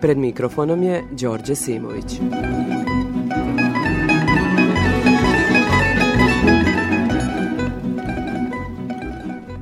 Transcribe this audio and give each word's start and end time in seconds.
Pred 0.00 0.18
mikrofonom 0.18 0.82
je 0.82 1.04
Đorđe 1.10 1.54
Simović. 1.54 2.20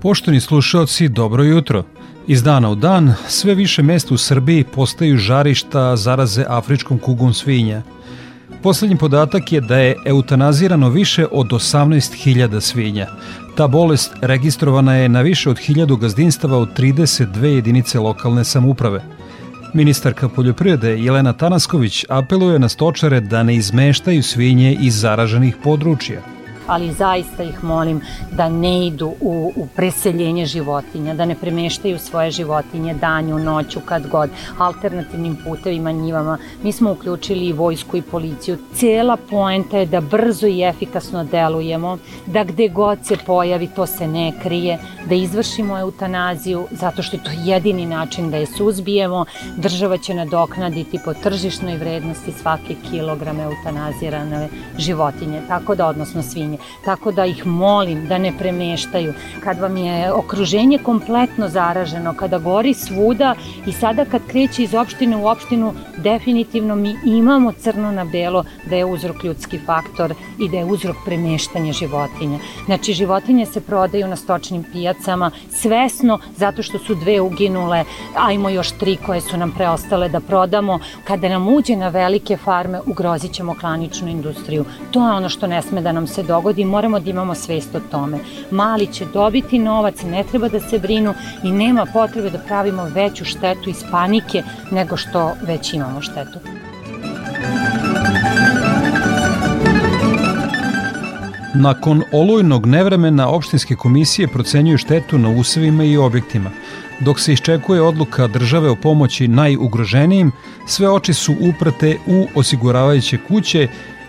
Poštovni 0.02 0.40
slušalci, 0.40 1.08
dobro 1.08 1.42
jutro. 1.42 1.84
Iz 2.26 2.42
dana 2.42 2.70
u 2.70 2.74
dan, 2.74 3.14
sve 3.28 3.54
više 3.54 3.82
mesta 3.82 4.14
u 4.14 4.16
Srbiji 4.16 4.64
postaju 4.64 5.16
žarišta 5.16 5.96
zaraze 5.96 6.44
afričkom 6.48 6.98
kugom 6.98 7.34
svinja. 7.34 7.82
Poslednji 8.62 8.96
podatak 8.96 9.52
je 9.52 9.60
da 9.60 9.78
je 9.78 9.96
eutanazirano 10.06 10.88
više 10.88 11.26
od 11.32 11.46
18.000 11.46 12.60
svinja. 12.60 13.06
Ta 13.56 13.66
bolest 13.66 14.12
registrovana 14.20 14.94
je 14.94 15.08
na 15.08 15.20
više 15.20 15.50
od 15.50 15.56
1000 15.56 15.98
gazdinstava 15.98 16.58
u 16.58 16.66
32 16.66 17.44
jedinice 17.44 17.98
lokalne 17.98 18.44
samuprave. 18.44 19.02
Ministarka 19.74 20.28
poljoprivrede 20.28 20.98
Jelena 20.98 21.32
Tanasković 21.32 22.04
apeluje 22.08 22.58
na 22.58 22.68
stočare 22.68 23.20
da 23.20 23.42
ne 23.42 23.54
izmeštaju 23.54 24.22
svinje 24.22 24.76
iz 24.80 25.00
zaraženih 25.00 25.56
područja– 25.62 26.22
ali 26.66 26.92
zaista 26.92 27.42
ih 27.42 27.64
molim 27.64 28.00
da 28.32 28.48
ne 28.48 28.86
idu 28.86 29.12
u, 29.20 29.52
u 29.56 29.66
preseljenje 29.76 30.46
životinja, 30.46 31.14
da 31.14 31.24
ne 31.24 31.34
premeštaju 31.34 31.98
svoje 31.98 32.30
životinje 32.30 32.94
danju, 32.94 33.38
noću, 33.38 33.80
kad 33.84 34.06
god, 34.08 34.30
alternativnim 34.58 35.36
putevima, 35.44 35.92
njivama. 35.92 36.38
Mi 36.62 36.72
smo 36.72 36.92
uključili 36.92 37.46
i 37.46 37.52
vojsku 37.52 37.96
i 37.96 38.02
policiju. 38.02 38.58
Cela 38.74 39.16
poenta 39.16 39.78
je 39.78 39.86
da 39.86 40.00
brzo 40.00 40.46
i 40.46 40.62
efikasno 40.62 41.24
delujemo, 41.24 41.98
da 42.26 42.44
gde 42.44 42.68
god 42.68 42.98
se 43.02 43.16
pojavi 43.26 43.66
to 43.66 43.86
se 43.86 44.06
ne 44.06 44.32
krije, 44.42 44.78
da 45.08 45.14
izvršimo 45.14 45.78
eutanaziju, 45.78 46.66
zato 46.70 47.02
što 47.02 47.16
je 47.16 47.24
to 47.24 47.30
jedini 47.44 47.86
način 47.86 48.30
da 48.30 48.36
je 48.36 48.46
suzbijemo. 48.46 49.24
Država 49.56 49.98
će 49.98 50.14
nadoknaditi 50.14 50.98
po 51.04 51.14
tržišnoj 51.14 51.76
vrednosti 51.76 52.32
svake 52.32 52.74
kilogram 52.90 53.40
eutanazirane 53.40 54.48
životinje, 54.78 55.40
tako 55.48 55.74
da, 55.74 55.86
odnosno 55.86 56.22
svinje 56.22 56.53
okruženje. 56.54 56.84
Tako 56.84 57.12
da 57.12 57.24
ih 57.24 57.46
molim 57.46 58.06
da 58.08 58.18
ne 58.18 58.32
premeštaju. 58.38 59.14
Kad 59.40 59.58
vam 59.58 59.76
je 59.76 60.12
okruženje 60.12 60.78
kompletno 60.78 61.48
zaraženo, 61.48 62.14
kada 62.14 62.38
gori 62.38 62.74
svuda 62.74 63.34
i 63.66 63.72
sada 63.72 64.04
kad 64.04 64.22
kreće 64.26 64.62
iz 64.62 64.74
opštine 64.74 65.16
u 65.16 65.26
opštinu, 65.26 65.74
definitivno 65.96 66.76
mi 66.76 66.96
imamo 67.04 67.52
crno 67.52 67.92
na 67.92 68.04
belo 68.04 68.44
da 68.66 68.76
je 68.76 68.84
uzrok 68.84 69.24
ljudski 69.24 69.58
faktor 69.58 70.14
i 70.38 70.48
da 70.48 70.56
je 70.56 70.64
uzrok 70.64 70.96
premeštanje 71.04 71.72
životinja. 71.72 72.38
Znači, 72.66 72.92
životinje 72.92 73.46
se 73.46 73.60
prodaju 73.60 74.08
na 74.08 74.16
stočnim 74.16 74.64
pijacama 74.72 75.30
svesno 75.50 76.18
zato 76.36 76.62
što 76.62 76.78
su 76.78 76.94
dve 76.94 77.20
uginule, 77.20 77.84
ajmo 78.16 78.48
još 78.48 78.70
tri 78.78 78.96
koje 78.96 79.20
su 79.20 79.36
nam 79.36 79.52
preostale 79.52 80.08
da 80.08 80.20
prodamo. 80.20 80.78
Kada 81.04 81.28
nam 81.28 81.48
uđe 81.48 81.76
na 81.76 81.88
velike 81.88 82.36
farme, 82.36 82.80
ugrozit 82.86 83.32
ćemo 83.32 83.54
klaničnu 83.60 84.08
industriju. 84.08 84.64
To 84.90 85.06
je 85.06 85.14
ono 85.14 85.28
što 85.28 85.46
ne 85.46 85.62
sme 85.62 85.80
da 85.80 85.92
nam 85.92 86.06
se 86.06 86.22
dogodi 86.22 86.43
dogodi, 86.44 86.64
moramo 86.64 87.00
da 87.00 87.10
imamo 87.10 87.34
svest 87.34 87.74
o 87.74 87.80
tome. 87.80 88.18
Mali 88.50 88.86
će 88.86 89.06
dobiti 89.12 89.58
novac, 89.58 90.02
ne 90.02 90.24
treba 90.30 90.48
da 90.48 90.60
se 90.60 90.78
brinu 90.78 91.14
i 91.42 91.52
nema 91.52 91.86
potrebe 91.92 92.30
da 92.30 92.38
pravimo 92.38 92.84
veću 92.84 93.24
štetu 93.24 93.70
iz 93.70 93.84
panike 93.90 94.42
nego 94.70 94.96
što 94.96 95.32
već 95.46 95.72
imamo 95.72 96.02
štetu. 96.02 96.38
Nakon 101.54 102.02
olujnog 102.12 102.66
nevremena 102.66 103.28
opštinske 103.28 103.76
komisije 103.76 104.28
procenjuju 104.28 104.78
štetu 104.78 105.18
na 105.18 105.28
usevima 105.30 105.84
i 105.84 105.96
objektima. 105.96 106.50
Dok 107.00 107.20
se 107.20 107.32
iščekuje 107.32 107.82
odluka 107.82 108.26
države 108.26 108.70
o 108.70 108.76
pomoći 108.76 109.28
najugroženijim, 109.28 110.32
sve 110.66 110.90
oči 110.90 111.14
su 111.14 111.34
uprate 111.40 111.96
u 112.06 112.26
osiguravajuće 112.34 113.18
kuće 113.28 113.68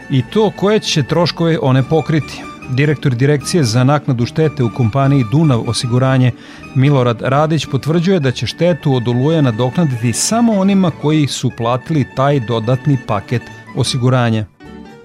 i 0.10 0.22
to 0.34 0.52
koje 0.56 0.80
će 0.80 1.04
troškove 1.04 1.60
one 1.62 1.84
pokriti. 1.84 2.42
Direktor 2.70 3.16
direkcije 3.16 3.64
za 3.64 3.84
naknadu 3.84 4.26
štete 4.26 4.64
u 4.64 4.70
kompaniji 4.70 5.26
Dunav 5.32 5.64
osiguranje 5.70 6.32
Milorad 6.76 7.22
Radić 7.22 7.66
potvrđuje 7.66 8.20
da 8.20 8.32
će 8.32 8.48
štetu 8.48 8.94
od 8.94 9.08
oluje 9.08 9.42
nadoknaditi 9.42 10.14
samo 10.14 10.54
onima 10.54 10.92
koji 11.02 11.28
su 11.28 11.52
platili 11.58 12.06
taj 12.16 12.40
dodatni 12.40 12.98
paket 13.08 13.42
osiguranja. 13.76 14.46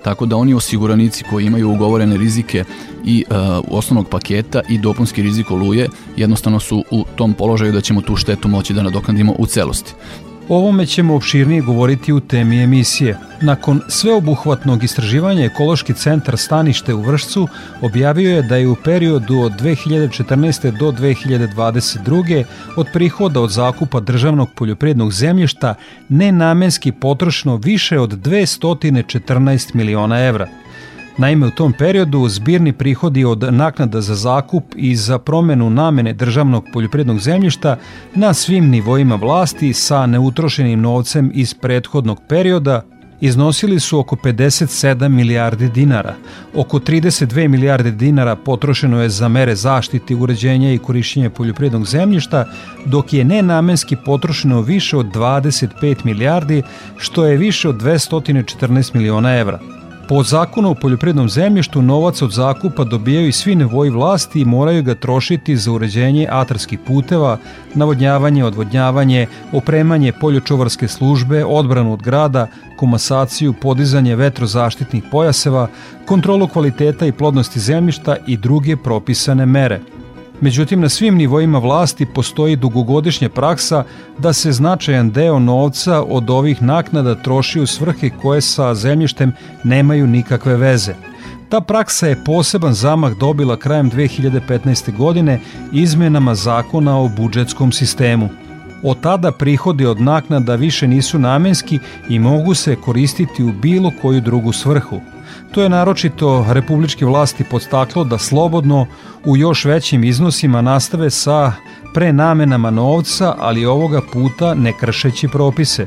Tako 0.05 0.27
da 0.27 0.37
oni 0.37 0.55
osiguranici 0.55 1.25
koji 1.31 1.47
imaju 1.47 1.71
ugovorene 1.71 2.16
rizike 2.16 2.65
i 3.05 3.25
uh, 3.31 3.37
osnovnog 3.69 4.09
paketa 4.09 4.60
i 4.69 4.78
dopunski 4.78 5.22
rizik 5.22 5.50
oluje 5.50 5.89
jednostavno 6.16 6.60
su 6.60 6.84
u 6.91 7.05
tom 7.16 7.34
položaju 7.34 7.72
da 7.72 7.81
ćemo 7.81 8.00
tu 8.00 8.16
štetu 8.16 8.49
moći 8.49 8.75
da 8.75 8.83
nadoknadimo 8.83 9.34
u 9.39 9.47
celosti. 9.47 9.94
O 10.50 10.56
ovome 10.56 10.87
ćemo 10.87 11.15
opširnije 11.15 11.62
govoriti 11.62 12.12
u 12.12 12.21
temi 12.21 12.62
emisije. 12.62 13.19
Nakon 13.41 13.81
sveobuhvatnog 13.88 14.84
istraživanja 14.84 15.44
Ekološki 15.44 15.94
centar 15.94 16.38
Stanište 16.38 16.94
u 16.94 17.00
Vršcu 17.00 17.49
objavio 17.81 18.37
je 18.37 18.43
da 18.43 18.56
je 18.56 18.69
u 18.69 18.77
periodu 18.84 19.39
od 19.39 19.53
2014. 19.53 20.78
do 20.78 20.93
2022. 20.93 22.44
od 22.77 22.87
prihoda 22.93 23.41
od 23.41 23.50
zakupa 23.50 24.00
državnog 24.00 24.50
poljoprivrednog 24.55 25.12
zemljišta 25.12 25.75
nenamenski 26.09 26.93
potrošeno 26.93 27.56
više 27.56 27.99
od 27.99 28.10
214 28.10 29.75
miliona 29.75 30.25
evra– 30.27 30.49
Naime, 31.21 31.47
u 31.47 31.51
tom 31.51 31.73
periodu 31.73 32.29
zbirni 32.29 32.73
prihodi 32.73 33.25
od 33.25 33.47
naknada 33.51 34.01
za 34.01 34.15
zakup 34.15 34.65
i 34.77 34.97
za 34.97 35.19
promenu 35.19 35.71
namene 35.71 36.13
državnog 36.13 36.65
poljoprivrednog 36.73 37.19
zemljišta 37.19 37.77
na 38.15 38.35
svim 38.35 38.69
nivoima 38.69 39.15
vlasti 39.15 39.73
sa 39.73 40.07
neutrošenim 40.07 40.81
novcem 40.81 41.31
iz 41.35 41.55
prethodnog 41.55 42.21
perioda 42.29 42.83
iznosili 43.21 43.81
su 43.81 43.99
oko 43.99 44.17
57 44.17 45.09
milijardi 45.09 45.69
dinara. 45.69 46.15
Oko 46.55 46.79
32 46.79 47.49
milijarde 47.49 47.91
dinara 47.91 48.37
potrošeno 48.37 49.03
je 49.03 49.09
za 49.09 49.29
mere 49.29 49.55
zaštite, 49.55 50.15
uređenja 50.15 50.73
i 50.73 50.79
korišćenja 50.79 51.31
poljoprivrednog 51.31 51.87
zemljišta, 51.87 52.47
dok 52.87 53.13
je 53.13 53.25
nenamenski 53.25 53.97
potrošeno 54.05 54.61
više 54.61 54.97
od 54.97 55.07
25 55.07 56.05
milijardi, 56.05 56.63
što 56.97 57.27
je 57.27 57.37
više 57.37 57.69
od 57.69 57.83
214 57.83 58.95
miliona 58.95 59.37
evra. 59.37 59.61
Po 60.10 60.22
zakonu 60.22 60.71
o 60.71 60.75
poljoprivrednom 60.75 61.28
zemljištu 61.28 61.82
novac 61.82 62.22
od 62.22 62.31
zakupa 62.31 62.84
dobijaju 62.84 63.32
svi 63.32 63.54
nevoji 63.54 63.91
vlasti 63.91 64.41
i 64.41 64.44
moraju 64.44 64.82
ga 64.82 64.94
trošiti 64.94 65.56
za 65.56 65.72
uređenje 65.72 66.26
atarskih 66.31 66.78
puteva, 66.87 67.37
navodnjavanje, 67.75 68.44
odvodnjavanje, 68.44 69.26
opremanje 69.53 70.12
poljočovarske 70.12 70.88
službe, 70.88 71.44
odbranu 71.44 71.93
od 71.93 72.03
grada, 72.03 72.47
komasaciju, 72.76 73.53
podizanje 73.53 74.16
vetrozaštitnih 74.16 75.04
pojaseva, 75.10 75.69
kontrolu 76.06 76.48
kvaliteta 76.48 77.06
i 77.06 77.12
plodnosti 77.12 77.60
zemljišta 77.60 78.16
i 78.27 78.37
druge 78.37 78.77
propisane 78.77 79.47
mere– 79.47 79.81
Međutim, 80.41 80.81
na 80.81 80.89
svim 80.89 81.15
nivoima 81.15 81.59
vlasti 81.59 82.06
postoji 82.06 82.56
dugogodišnja 82.56 83.28
praksa 83.28 83.84
da 84.19 84.33
se 84.33 84.53
značajan 84.53 85.11
deo 85.11 85.39
novca 85.39 86.03
od 86.03 86.31
ovih 86.31 86.62
naknada 86.62 87.15
troši 87.15 87.61
u 87.61 87.67
svrhe 87.67 88.11
koje 88.23 88.41
sa 88.41 88.75
zemljištem 88.75 89.33
nemaju 89.65 90.07
nikakve 90.07 90.57
veze. 90.57 90.95
Ta 91.48 91.60
praksa 91.60 92.07
je 92.07 92.25
poseban 92.25 92.72
zamah 92.72 93.13
dobila 93.13 93.57
krajem 93.57 93.91
2015. 93.91 94.97
godine 94.97 95.41
izmenama 95.72 96.34
zakona 96.34 96.98
o 96.98 97.09
budžetskom 97.09 97.72
sistemu. 97.72 98.28
Od 98.83 99.01
tada 99.01 99.33
prihodi 99.33 99.87
od 99.87 100.01
naknada 100.01 100.54
više 100.54 100.89
nisu 100.89 101.19
namenski 101.19 101.78
i 102.09 102.19
mogu 102.19 102.54
se 102.54 102.77
koristiti 102.77 103.45
u 103.45 103.53
bilo 103.53 103.92
koju 104.03 104.21
drugu 104.21 104.53
svrhu– 104.53 105.01
To 105.53 105.62
je 105.62 105.68
naročito 105.68 106.47
republičke 106.53 107.04
vlasti 107.06 107.44
podstaklo 107.44 108.04
da 108.04 108.18
slobodno 108.18 108.86
u 109.24 109.36
još 109.36 109.65
većim 109.65 110.04
iznosima 110.04 110.60
nastave 110.60 111.10
sa 111.10 111.53
prenamenama 111.94 112.71
novca, 112.71 113.34
ali 113.38 113.66
ovoga 113.66 114.00
puta 114.12 114.54
ne 114.54 114.72
kršeći 114.80 115.28
propise. 115.28 115.86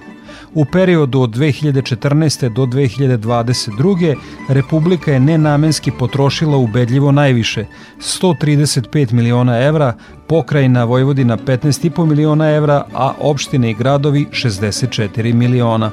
U 0.53 0.65
periodu 0.65 1.21
od 1.21 1.29
2014. 1.29 2.49
do 2.49 2.65
2022. 2.65 4.15
Republika 4.49 5.11
je 5.11 5.19
nenamenski 5.19 5.91
potrošila 5.91 6.57
ubedljivo 6.57 7.11
najviše, 7.11 7.65
135 7.99 9.11
miliona 9.11 9.59
evra, 9.59 9.93
pokrajina 10.27 10.83
Vojvodina 10.83 11.37
15,5 11.37 12.05
miliona 12.05 12.49
evra, 12.49 12.85
a 12.93 13.13
opštine 13.19 13.71
i 13.71 13.73
gradovi 13.73 14.25
64 14.31 15.33
miliona. 15.33 15.91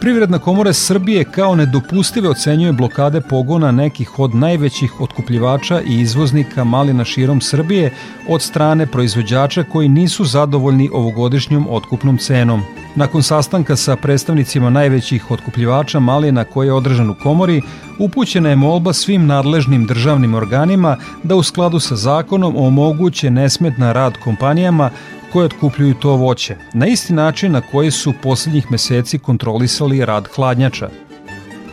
Privredna 0.00 0.38
komora 0.38 0.72
Srbije 0.72 1.24
kao 1.24 1.54
nedopustive 1.54 2.28
ocenjuje 2.28 2.72
blokade 2.72 3.20
pogona 3.20 3.70
nekih 3.70 4.18
od 4.18 4.34
najvećih 4.34 5.00
otkupljivača 5.00 5.80
i 5.80 6.00
izvoznika 6.00 6.64
malina 6.64 7.04
širom 7.04 7.40
Srbije 7.40 7.92
od 8.28 8.42
strane 8.42 8.86
proizvođača 8.86 9.62
koji 9.62 9.88
nisu 9.88 10.24
zadovoljni 10.24 10.90
ovogodišnjom 10.92 11.66
otkupnom 11.70 12.18
cenom. 12.18 12.62
Nakon 12.94 13.22
sastanka 13.22 13.76
sa 13.76 13.96
predstavnicima 13.96 14.70
najvećih 14.70 15.30
otkupljivača 15.30 16.00
malina 16.00 16.44
koji 16.44 16.66
je 16.66 16.72
održan 16.72 17.10
u 17.10 17.14
komori, 17.22 17.62
upućena 17.98 18.48
je 18.48 18.56
molba 18.56 18.92
svim 18.92 19.26
nadležnim 19.26 19.86
državnim 19.86 20.34
organima 20.34 20.96
da 21.22 21.34
u 21.34 21.42
skladu 21.42 21.80
sa 21.80 21.96
zakonom 21.96 22.56
omoguće 22.56 23.30
nesmetna 23.30 23.92
rad 23.92 24.12
kompanijama 24.24 24.90
koje 25.32 25.44
otkupljuju 25.44 25.94
to 25.94 26.10
voće, 26.10 26.56
na 26.72 26.86
isti 26.86 27.12
način 27.12 27.52
na 27.52 27.60
koji 27.60 27.90
su 27.90 28.12
poslednjih 28.22 28.70
meseci 28.70 29.18
kontrolisali 29.18 30.04
rad 30.04 30.28
hladnjača. 30.36 30.88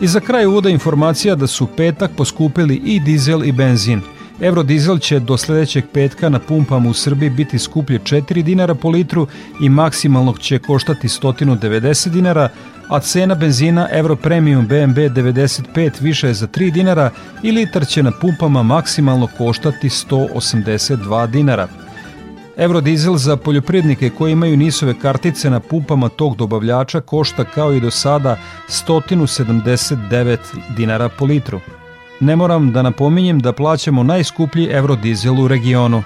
I 0.00 0.06
za 0.06 0.20
kraj 0.20 0.46
uvoda 0.46 0.68
informacija 0.68 1.34
da 1.34 1.46
su 1.46 1.66
petak 1.66 2.10
poskupili 2.16 2.76
i 2.84 3.00
dizel 3.00 3.44
i 3.44 3.52
benzin. 3.52 4.00
Eurodizel 4.40 4.98
će 4.98 5.20
do 5.20 5.36
sledećeg 5.36 5.84
petka 5.92 6.28
na 6.28 6.38
pumpama 6.38 6.90
u 6.90 6.92
Srbiji 6.92 7.30
biti 7.30 7.58
skuplje 7.58 7.98
4 7.98 8.42
dinara 8.42 8.74
po 8.74 8.88
litru 8.88 9.26
i 9.60 9.68
maksimalnog 9.68 10.38
će 10.38 10.58
koštati 10.58 11.08
190 11.08 12.08
dinara, 12.08 12.48
a 12.88 13.00
cena 13.00 13.34
benzina 13.34 13.88
Euro 13.92 14.16
Premium 14.16 14.66
BMB 14.66 14.98
95 14.98 15.90
više 16.00 16.26
je 16.26 16.34
za 16.34 16.46
3 16.46 16.72
dinara 16.72 17.10
i 17.42 17.52
litar 17.52 17.86
će 17.86 18.02
na 18.02 18.12
pumpama 18.20 18.62
maksimalno 18.62 19.28
koštati 19.38 19.88
182 19.88 21.26
dinara. 21.26 21.87
Eurodizel 22.58 23.16
za 23.16 23.36
poljoprivrednike 23.36 24.10
koji 24.10 24.32
imaju 24.32 24.56
nisove 24.56 24.94
kartice 25.02 25.50
na 25.50 25.60
pumpama 25.60 26.08
tog 26.08 26.36
dobavljača 26.36 27.00
košta 27.00 27.44
kao 27.44 27.72
i 27.72 27.80
do 27.80 27.90
sada 27.90 28.36
179 28.68 30.38
dinara 30.76 31.08
po 31.08 31.24
litru. 31.24 31.60
Ne 32.20 32.36
moram 32.36 32.72
da 32.72 32.82
napominjem 32.82 33.40
da 33.40 33.52
plaćamo 33.52 34.02
najskuplji 34.02 34.68
eurodizel 34.70 35.40
u 35.40 35.48
regionu. 35.48 36.02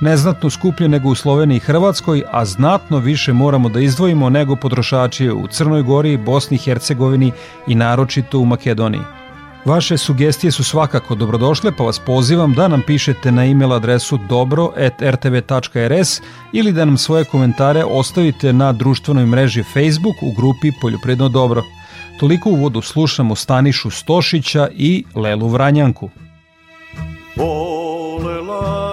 Neznatno 0.00 0.50
skuplje 0.50 0.88
nego 0.88 1.08
u 1.08 1.14
Sloveniji 1.14 1.56
i 1.56 1.60
Hrvatskoj, 1.60 2.22
a 2.32 2.44
znatno 2.44 2.98
više 2.98 3.32
moramo 3.32 3.68
da 3.68 3.80
izdvojimo 3.80 4.30
nego 4.30 4.56
potrošači 4.56 5.30
u 5.30 5.46
Crnoj 5.46 5.82
Gori, 5.82 6.16
Bosni 6.16 6.54
i 6.54 6.60
Hercegovini 6.60 7.32
i 7.66 7.74
naročito 7.74 8.38
u 8.38 8.44
Makedoniji. 8.44 9.23
Vaše 9.64 9.98
sugestije 9.98 10.50
su 10.50 10.64
svakako 10.64 11.14
dobrodošle, 11.14 11.72
pa 11.76 11.84
vas 11.84 11.98
pozivam 11.98 12.52
da 12.52 12.68
nam 12.68 12.82
pišete 12.86 13.32
na 13.32 13.44
e-mail 13.44 13.72
adresu 13.72 14.18
dobro.rtv.rs 14.28 16.20
ili 16.52 16.72
da 16.72 16.84
nam 16.84 16.96
svoje 16.96 17.24
komentare 17.24 17.84
ostavite 17.84 18.52
na 18.52 18.72
društvenoj 18.72 19.26
mreži 19.26 19.62
Facebook 19.62 20.16
u 20.22 20.32
grupi 20.32 20.72
Poljopredno 20.80 21.28
dobro. 21.28 21.62
Toliko 22.20 22.50
u 22.50 22.54
vodu 22.54 22.82
slušamo 22.82 23.34
Stanišu 23.34 23.90
Stošića 23.90 24.68
i 24.72 25.04
Lelu 25.14 25.48
Vranjanku. 25.48 26.10
Volela 27.36 28.83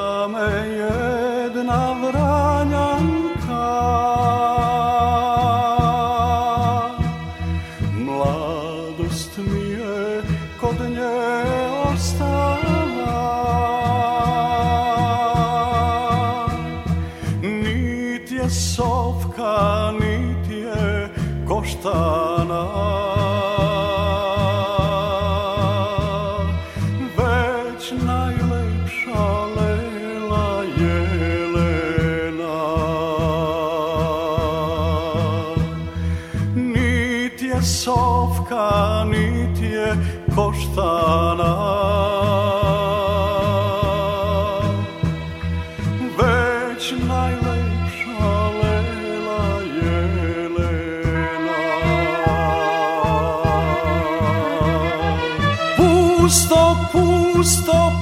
Pusto, 56.31 56.87
pusto, 56.93 58.00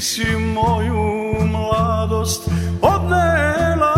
Si 0.00 0.26
moju 0.36 1.34
mladost 1.46 2.48
odnela 2.82 3.94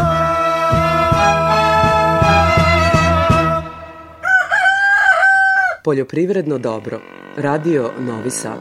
Poljoprivredno 5.85 6.59
dobro. 6.59 7.01
Radio 7.37 7.91
Novi 8.01 8.31
Sad. 8.31 8.59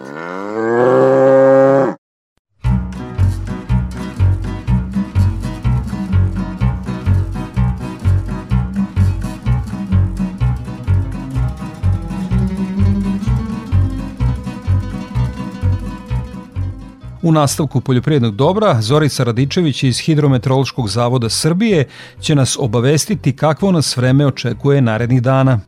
U 17.27 17.31
nastavku 17.31 17.81
poljoprivrednog 17.81 18.35
dobra 18.35 18.81
Zorica 18.81 19.23
Radičević 19.23 19.83
iz 19.83 19.99
Hidrometeorološkog 19.99 20.87
zavoda 20.89 21.29
Srbije 21.29 21.85
će 22.19 22.35
nas 22.35 22.57
obavestiti 22.59 23.35
kakvo 23.35 23.71
nas 23.71 23.97
vreme 23.97 24.25
očekuje 24.25 24.81
narednih 24.81 25.21
dana. 25.21 25.59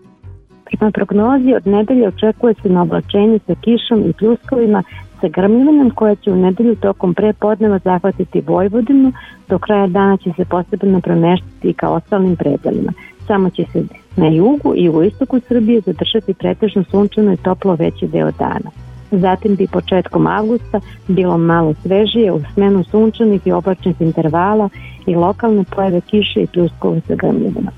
Prema 0.65 0.91
prognozi 0.91 1.53
od 1.55 1.67
nedelje 1.67 2.07
očekuje 2.07 2.53
se 2.61 2.69
na 2.69 2.81
oblačenje 2.81 3.39
sa 3.47 3.55
kišom 3.55 4.09
i 4.09 4.13
pljuskovima 4.13 4.83
sa 5.21 5.27
grmljivanjem 5.27 5.89
koja 5.89 6.15
će 6.15 6.31
u 6.31 6.35
nedelju 6.35 6.75
tokom 6.75 7.13
prepodneva 7.13 7.79
zahvatiti 7.83 8.41
Vojvodinu, 8.47 9.13
do 9.49 9.59
kraja 9.59 9.87
dana 9.87 10.17
će 10.17 10.31
se 10.37 10.45
posebno 10.45 11.01
promeštiti 11.01 11.73
ka 11.73 11.89
ostalim 11.89 12.35
predelima. 12.35 12.93
Samo 13.27 13.49
će 13.49 13.65
se 13.71 13.83
na 14.15 14.27
jugu 14.27 14.73
i 14.75 14.89
u 14.89 15.03
istoku 15.03 15.39
Srbije 15.47 15.81
zadržati 15.81 16.33
pretežno 16.33 16.83
sunčano 16.91 17.33
i 17.33 17.37
toplo 17.37 17.75
veći 17.75 18.07
deo 18.07 18.31
dana. 18.31 18.88
Zatim 19.11 19.55
bi 19.55 19.67
početkom 19.67 20.27
avgusta 20.27 20.79
bilo 21.07 21.37
malo 21.37 21.73
svežije 21.83 22.31
u 22.31 22.41
smenu 22.53 22.83
sunčanih 22.91 23.41
i 23.47 23.51
oblačnih 23.51 23.95
intervala 24.01 24.69
i 25.05 25.15
lokalne 25.15 25.63
pojave 25.75 26.01
kiše 26.01 26.41
i 26.41 26.47
pljuskova 26.47 27.01
sa 27.07 27.15
grmljivanjem. 27.15 27.73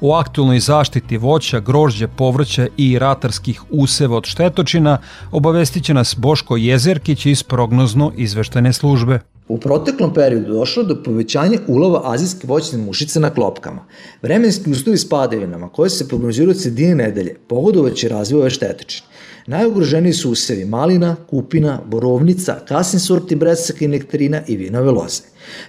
O 0.00 0.14
aktualnoj 0.14 0.60
zaštiti 0.60 1.16
voća, 1.16 1.60
grožđa, 1.60 2.08
povrća 2.08 2.66
i 2.76 2.98
ratarskih 2.98 3.62
useva 3.70 4.16
od 4.16 4.24
štetočina 4.24 4.98
obavestit 5.32 5.84
će 5.84 5.94
nas 5.94 6.14
Boško 6.18 6.56
Jezerkić 6.56 7.26
iz 7.26 7.42
prognozno 7.42 8.12
izveštene 8.16 8.72
službe. 8.72 9.20
U 9.48 9.58
proteklom 9.58 10.14
periodu 10.14 10.52
došlo 10.52 10.82
do 10.82 11.02
povećanja 11.02 11.58
ulova 11.66 12.00
azijske 12.04 12.46
voćne 12.46 12.78
mušice 12.78 13.20
na 13.20 13.30
klopkama. 13.30 13.84
Vremenski 14.22 14.70
uslovi 14.70 14.98
s 14.98 15.08
padavinama 15.08 15.68
koje 15.68 15.90
se 15.90 16.08
prognoziraju 16.08 16.50
od 16.50 16.60
sredine 16.60 16.94
nedelje 16.94 17.36
pogodovaće 17.48 18.08
razvoj 18.08 18.40
ove 18.40 18.50
štetočine. 18.50 19.08
Najugroženiji 19.46 20.12
su 20.12 20.30
usevi 20.30 20.64
malina, 20.64 21.16
kupina, 21.30 21.80
borovnica, 21.86 22.58
kasni 22.68 23.00
sorti 23.00 23.36
bresaka 23.36 23.84
i 23.84 23.88
nektarina 23.88 24.42
i 24.46 24.56
vinove 24.56 24.90
loze. 24.90 25.22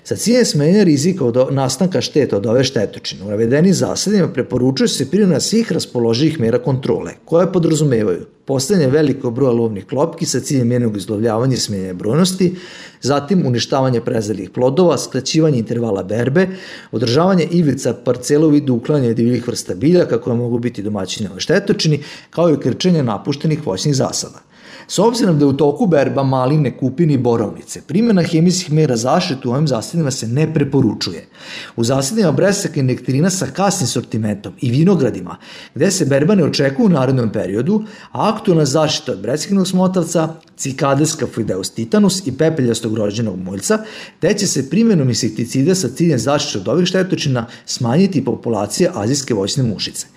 Sa 0.04 0.16
ciljem 0.16 0.46
smenja 0.46 0.84
rizika 0.84 1.26
od 1.26 1.54
nastanka 1.54 2.02
šteta 2.02 2.38
od 2.38 2.46
ove 2.46 2.64
štetočine, 2.64 3.24
u 3.24 3.30
navedenim 3.30 3.74
zasadima 3.74 4.28
preporučuje 4.28 4.88
se 4.88 5.10
primjena 5.12 5.40
svih 5.40 5.72
raspoloživih 5.72 6.40
mera 6.40 6.60
kontrole, 6.64 7.12
koje 7.26 7.52
podrazumevaju 7.52 8.26
postavljanje 8.48 8.92
velikog 8.92 9.34
broja 9.36 9.52
lovnih 9.52 9.86
klopki 9.86 10.26
sa 10.26 10.40
ciljem 10.40 10.68
njenog 10.68 10.98
izlovljavanja 10.98 11.54
i 11.54 11.58
smenjanja 11.58 11.94
brojnosti, 11.94 12.56
zatim 13.02 13.46
uništavanje 13.46 14.02
prezalih 14.02 14.50
plodova, 14.50 14.98
skraćivanje 14.98 15.60
intervala 15.60 16.04
berbe, 16.04 16.48
održavanje 16.92 17.48
ivica 17.52 17.94
parcela 17.94 18.48
u 18.48 18.50
vidu 18.50 18.74
uklanjanja 18.74 19.14
divljih 19.14 19.48
vrsta 19.48 19.76
biljaka 19.76 20.22
koje 20.22 20.36
mogu 20.36 20.60
biti 20.60 20.84
domaćine 20.84 21.30
ove 21.32 21.40
štetočini, 21.40 22.04
kao 22.30 22.54
i 22.54 22.60
krčenje 22.60 23.04
napuštenih 23.04 23.68
voćnih 23.68 23.96
zasada. 23.96 24.47
S 24.88 25.00
obzirom 25.00 25.40
da 25.40 25.46
je 25.46 25.50
u 25.50 25.58
toku 25.58 25.86
berba 25.86 26.24
maline, 26.24 26.78
kupine 26.78 27.14
i 27.14 27.18
borovnice, 27.18 27.82
primjena 27.82 28.24
hemijskih 28.24 28.74
mera 28.74 28.96
zaštite 28.96 29.48
u 29.48 29.52
ovim 29.52 29.68
zasadima 29.68 30.12
se 30.12 30.28
ne 30.28 30.54
preporučuje. 30.54 31.28
U 31.76 31.84
zasadima 31.84 32.32
bresaka 32.32 32.80
i 32.80 32.84
nektarina 32.84 33.30
sa 33.30 33.46
kasnim 33.46 33.88
sortimentom 33.88 34.54
i 34.62 34.72
vinogradima, 34.72 35.38
gde 35.76 35.92
se 35.92 36.06
berba 36.06 36.36
ne 36.36 36.44
očekuje 36.44 36.86
u 36.86 36.90
narednom 36.90 37.30
periodu, 37.30 37.84
a 38.12 38.34
aktualna 38.36 38.66
zaštita 38.66 39.12
od 39.12 39.20
breskinog 39.20 39.68
smotavca, 39.68 40.36
cikadeska 40.58 41.28
fideus 41.28 41.70
titanus 41.70 42.28
i 42.28 42.38
pepeljastog 42.38 42.98
rođenog 42.98 43.40
muljca, 43.40 43.80
te 44.20 44.34
će 44.34 44.48
se 44.48 44.70
primjenom 44.70 45.10
insekticida 45.10 45.76
sa 45.76 45.90
ciljem 45.90 46.20
zaštite 46.20 46.60
od 46.60 46.68
ovih 46.68 46.88
štetočina 46.88 47.46
smanjiti 47.66 48.26
populacija 48.26 48.92
azijske 48.96 49.34
voćne 49.34 49.64
mušice. 49.64 50.08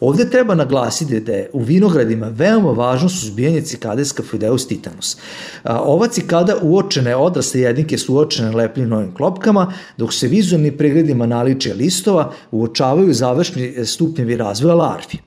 Ovde 0.00 0.30
treba 0.30 0.54
naglasiti 0.54 1.20
da 1.20 1.32
je 1.32 1.50
u 1.52 1.62
vinogradima 1.62 2.28
veoma 2.28 2.70
važno 2.70 3.08
suzbijanje 3.08 3.60
cikadeska 3.60 4.22
fideus 4.22 4.66
titanus. 4.68 5.16
Ova 5.64 6.08
cikada 6.08 6.56
uočene 6.62 7.16
odraste 7.16 7.60
jednike 7.60 7.98
su 7.98 8.14
uočene 8.14 8.50
lepljim 8.50 8.88
novim 8.88 9.14
klopkama, 9.14 9.72
dok 9.96 10.14
se 10.14 10.28
vizualnim 10.28 10.76
pregledima 10.76 11.26
naličija 11.26 11.74
listova 11.74 12.32
uočavaju 12.50 13.14
završni 13.14 13.86
stupnjevi 13.86 14.36
razvoja 14.36 14.74
larvi. 14.74 15.18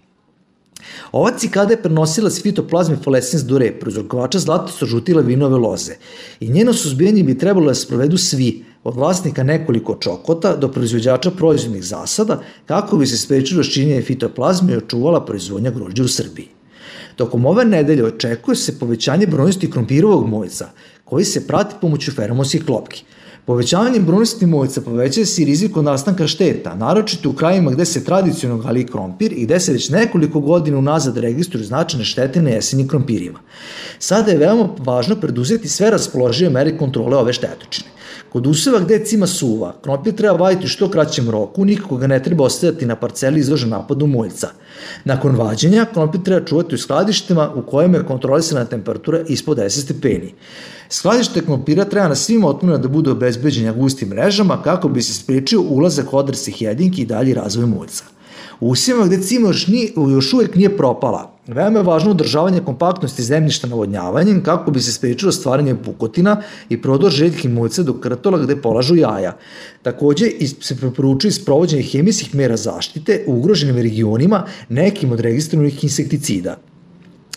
Ova 1.11 1.31
cikada 1.37 1.73
je 1.73 1.81
prenosilac 1.81 2.41
fitoplazme 2.41 2.97
falescens 3.03 3.43
dure, 3.43 3.71
prouzrokovača 3.79 4.39
zlatosto 4.39 4.85
žutile 4.85 5.23
vinove 5.23 5.57
loze. 5.57 5.95
I 6.39 6.49
njeno 6.49 6.73
suzbijanje 6.73 7.23
bi 7.23 7.37
trebalo 7.37 7.67
da 7.67 7.73
se 7.73 7.87
provedu 7.87 8.17
svi, 8.17 8.65
od 8.83 8.95
vlasnika 8.95 9.43
nekoliko 9.43 9.95
čokota 9.95 10.55
do 10.55 10.67
proizvođača 10.71 11.31
proizvodnih 11.31 11.83
zasada, 11.83 12.41
kako 12.65 12.97
bi 12.97 13.07
se 13.07 13.17
sprečilo 13.17 13.63
ščinjenje 13.63 14.01
fitoplazme 14.01 14.73
i 14.73 14.77
očuvala 14.77 15.25
proizvodnja 15.25 15.71
grožđa 15.71 16.03
u 16.03 16.07
Srbiji. 16.07 16.47
Tokom 17.15 17.45
ove 17.45 17.65
nedelje 17.65 18.05
očekuje 18.05 18.55
se 18.55 18.79
povećanje 18.79 19.27
brojnosti 19.27 19.71
krompirovog 19.71 20.27
mojca, 20.27 20.69
koji 21.03 21.25
se 21.25 21.47
prati 21.47 21.75
pomoću 21.81 22.11
feromonskih 22.11 22.65
klopki. 22.65 23.03
Povećavanjem 23.45 24.05
brojnosti 24.05 24.45
mojca 24.45 24.81
povećava 24.81 25.25
se 25.25 25.41
i 25.41 25.45
rizik 25.45 25.77
od 25.77 25.83
nastanka 25.83 26.27
šteta, 26.27 26.75
naročito 26.75 27.29
u 27.29 27.33
krajima 27.33 27.71
gde 27.71 27.85
se 27.85 28.03
tradicionalno 28.05 28.63
gali 28.63 28.85
krompir 28.87 29.33
i 29.33 29.45
gde 29.45 29.59
se 29.59 29.73
već 29.73 29.89
nekoliko 29.89 30.39
godina 30.39 30.77
unazad 30.77 31.17
registruju 31.17 31.65
značajne 31.65 32.05
štete 32.05 32.41
na 32.41 32.49
jesenjim 32.49 32.87
krompirima. 32.87 33.39
Sada 33.99 34.31
je 34.31 34.37
veoma 34.37 34.69
važno 34.77 35.15
preduzeti 35.15 35.69
sve 35.69 35.89
raspoložive 35.89 36.49
mere 36.49 36.77
kontrole 36.77 37.17
ove 37.17 37.33
štetočine. 37.33 37.89
Kod 38.29 38.47
useva 38.47 38.79
gde 38.79 38.99
cima 39.05 39.27
suva, 39.27 39.73
krompir 39.81 40.15
treba 40.15 40.37
vaditi 40.37 40.67
što 40.67 40.89
kraćem 40.89 41.29
roku, 41.29 41.65
nikako 41.65 41.97
ga 41.97 42.07
ne 42.07 42.23
treba 42.23 42.43
ostavljati 42.43 42.85
na 42.85 42.95
parceli 42.95 43.39
izložen 43.39 43.69
napadu 43.69 44.07
muljca. 44.07 44.49
Nakon 45.05 45.35
vađenja, 45.35 45.85
krompir 45.93 46.21
treba 46.23 46.45
čuvati 46.45 46.75
u 46.75 46.77
skladištima 46.77 47.49
u 47.55 47.61
kojima 47.61 47.97
je 47.97 48.05
kontrolisana 48.05 48.65
temperatura 48.65 49.19
ispod 49.27 49.57
10 49.57 49.69
stepeni. 49.69 50.33
Skladište 50.89 51.45
krompira 51.45 51.85
treba 51.85 52.07
na 52.07 52.15
svim 52.15 52.45
otvorima 52.45 52.77
da 52.77 52.87
bude 52.87 53.11
obezbeđenja 53.11 53.73
gustim 53.73 54.09
mrežama 54.09 54.61
kako 54.61 54.89
bi 54.89 55.01
se 55.01 55.13
spriječio 55.13 55.61
ulazak 55.61 56.13
odraslih 56.13 56.61
jedinki 56.61 57.01
i 57.01 57.05
dalji 57.05 57.33
razvoj 57.33 57.65
muljca. 57.65 58.03
U 58.59 58.69
usjevima 58.69 59.05
gde 59.05 59.21
cima 59.21 59.47
još, 59.47 59.67
nije, 59.67 59.91
još 60.11 60.33
uvek 60.33 60.55
nije 60.55 60.77
propala, 60.77 61.31
veoma 61.47 61.79
je 61.79 61.83
važno 61.83 62.11
održavanje 62.11 62.61
kompaktnosti 62.65 63.23
zemljišta 63.23 63.67
navodnjavanjem 63.67 64.43
kako 64.43 64.71
bi 64.71 64.81
se 64.81 64.91
spriječilo 64.91 65.31
stvaranje 65.31 65.75
pukotina 65.75 66.41
i 66.69 66.81
prodor 66.81 67.11
željkih 67.11 67.51
muljca 67.51 67.83
do 67.83 67.93
krtola 67.93 68.37
gde 68.37 68.61
polažu 68.61 68.95
jaja. 68.95 69.37
Takođe 69.81 70.25
se 70.61 70.77
preporučuje 70.77 71.31
sprovođenje 71.31 71.83
hemijskih 71.83 72.35
mera 72.35 72.57
zaštite 72.57 73.23
u 73.27 73.37
ugroženim 73.37 73.77
regionima 73.77 74.45
nekim 74.69 75.11
od 75.11 75.19
registrovanih 75.19 75.83
insekticida. 75.83 76.57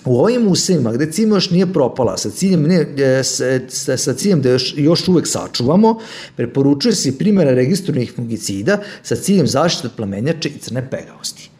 U 0.05 0.19
ovim 0.19 0.49
usevima 0.49 0.93
gde 0.93 1.13
cima 1.13 1.37
još 1.37 1.51
nije 1.51 1.73
propala 1.73 2.17
sa 2.17 2.31
ciljem, 2.31 2.63
ne, 2.63 2.87
e, 2.99 3.23
sa, 3.69 3.97
sa, 3.97 4.15
ciljem 4.15 4.43
da 4.43 4.51
još, 4.51 4.75
još 4.77 5.09
uvek 5.09 5.27
sačuvamo, 5.27 5.99
preporučuje 6.37 6.95
se 6.95 7.19
primjera 7.19 7.55
registrovanih 7.55 8.13
fungicida 8.17 8.79
sa 9.03 9.17
ciljem 9.17 9.47
zaštite 9.47 9.89
od 9.89 9.95
plamenjače 9.97 10.49
i 10.49 10.59
crne 10.59 10.91
pegavosti. 10.91 11.51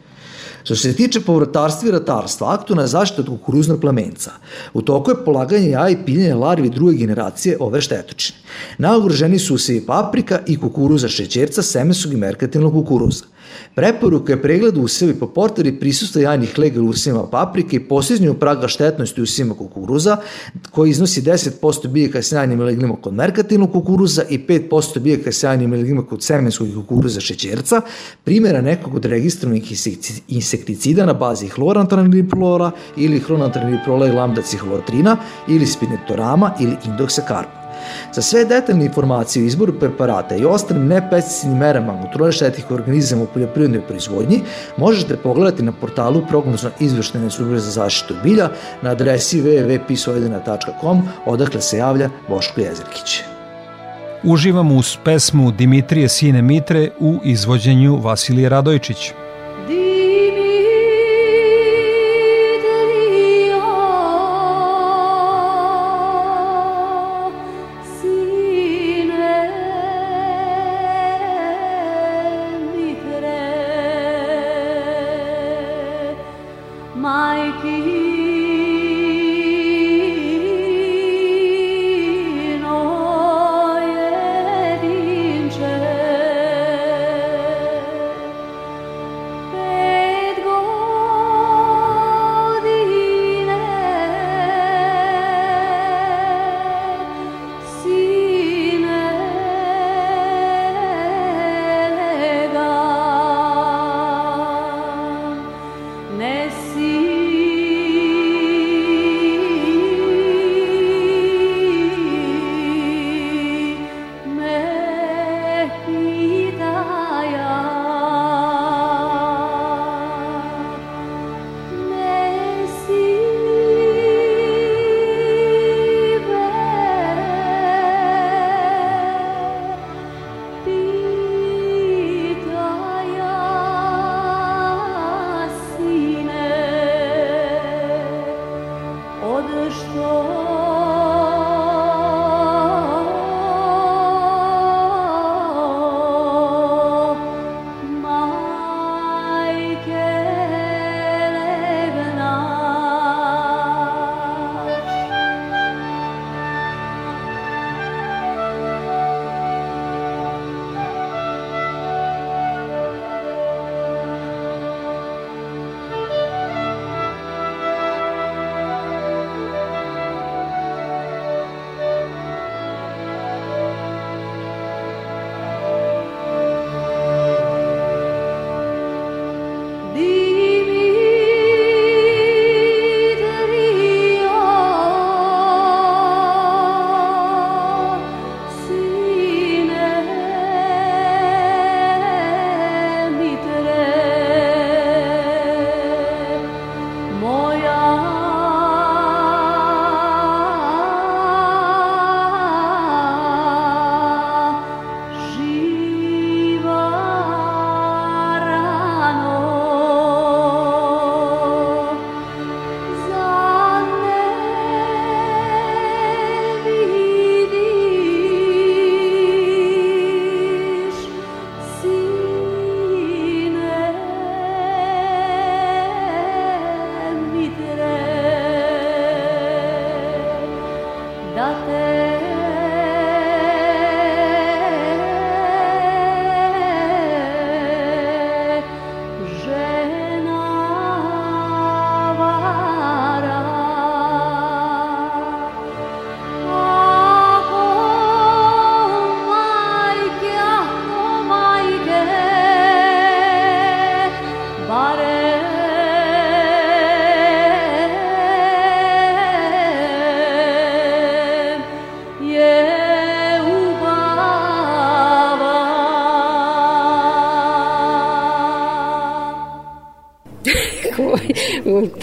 Što 0.63 0.75
se 0.75 0.93
tiče 0.93 1.19
povratarstva 1.21 1.89
i 1.89 1.91
ratarstva, 1.91 2.53
aktualna 2.53 2.87
zaštita 2.87 3.21
od 3.21 3.27
kukuruznog 3.27 3.81
plamenca. 3.81 4.31
U 4.73 4.81
toku 4.81 5.11
je 5.11 5.25
polaganje 5.25 5.69
jaja 5.69 5.89
i 5.89 5.97
piljenje 6.05 6.35
larvi 6.35 6.69
druge 6.69 6.97
generacije 6.97 7.57
ove 7.59 7.81
štetočine. 7.81 8.39
Najugroženi 8.77 9.39
su 9.39 9.55
usevi 9.55 9.85
paprika 9.85 10.39
i 10.47 10.59
kukuruza 10.59 11.07
šećerca, 11.07 11.61
semensog 11.61 12.13
i 12.13 12.17
merkatilnog 12.17 12.73
kukuruza. 12.73 13.23
Preporuka 13.75 14.33
je 14.33 14.41
pregled 14.41 14.77
usevi 14.77 15.13
po 15.13 15.27
portari 15.27 15.71
prisusta 15.79 16.19
jajnih 16.19 16.59
lega 16.59 16.81
u 16.81 16.85
usevima 16.85 17.27
paprike 17.27 17.75
i 17.75 17.79
posljednju 17.79 18.33
praga 18.33 18.67
štetnosti 18.67 19.21
u 19.21 19.23
usevima 19.23 19.55
kukuruza, 19.55 20.17
koji 20.71 20.89
iznosi 20.89 21.21
10% 21.21 21.87
biljaka 21.87 22.21
s 22.21 22.31
jajnim 22.31 22.61
leglima 22.61 22.95
kod 23.01 23.13
merkatilnog 23.13 23.71
kukuruza 23.71 24.23
i 24.29 24.39
5% 24.47 24.99
biljaka 24.99 25.31
s 25.31 25.43
jajnim 25.43 25.71
leglima 25.71 26.05
kod 26.05 26.23
semenskog 26.23 26.67
kukuruza 26.75 27.19
šećerca, 27.19 27.81
primjera 28.23 28.61
nekog 28.61 28.95
od 28.95 29.05
registrovanih 29.05 29.87
insekticida 30.27 31.05
na 31.05 31.13
bazi 31.13 31.47
hlorantraniliprolora 31.47 32.71
ili 32.97 33.19
hlorantraniliprola 33.19 34.07
i 34.07 34.11
lambda 34.11 34.41
cihlorotrina 34.41 35.17
ili 35.47 35.65
spinektorama 35.65 36.51
ili 36.59 36.75
indoksakarpa. 36.85 37.62
Za 38.13 38.21
sve 38.21 38.45
detaljne 38.45 38.85
informacije 38.85 39.43
o 39.43 39.47
izboru 39.47 39.73
preparata 39.79 40.35
i 40.35 40.45
ostalim 40.45 40.87
nepesticidnim 40.87 41.57
merama 41.57 42.01
kontrole 42.01 42.31
štetnih 42.31 42.71
organizama 42.71 43.23
u 43.23 43.27
poljoprivrednoj 43.33 43.81
proizvodnji 43.87 44.41
možete 44.77 45.17
pogledati 45.17 45.63
na 45.63 45.71
portalu 45.71 46.21
prognozno 46.29 46.69
izveštene 46.79 47.31
službe 47.31 47.59
za 47.59 47.71
zaštitu 47.71 48.15
bilja 48.23 48.49
na 48.81 48.89
adresi 48.89 49.41
www.pisojedina.com 49.41 51.01
odakle 51.25 51.61
se 51.61 51.77
javlja 51.77 52.09
Boško 52.29 52.61
Jezerkić. 52.61 53.21
Uživamo 54.23 54.75
uz 54.75 54.97
pesmu 55.03 55.51
Dimitrije 55.51 56.09
Sine 56.09 56.41
Mitre 56.41 56.89
u 56.99 57.19
izvođenju 57.23 57.99
Vasilije 58.01 58.49
Radojčić. 58.49 59.13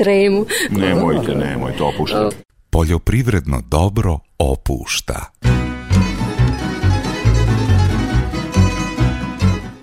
Tremu. 0.03 0.47
Nemojte, 0.71 1.35
nemojte, 1.35 1.83
opušta. 1.83 2.29
Poljoprivredno 2.71 3.63
dobro 3.69 4.19
opušta. 4.39 5.25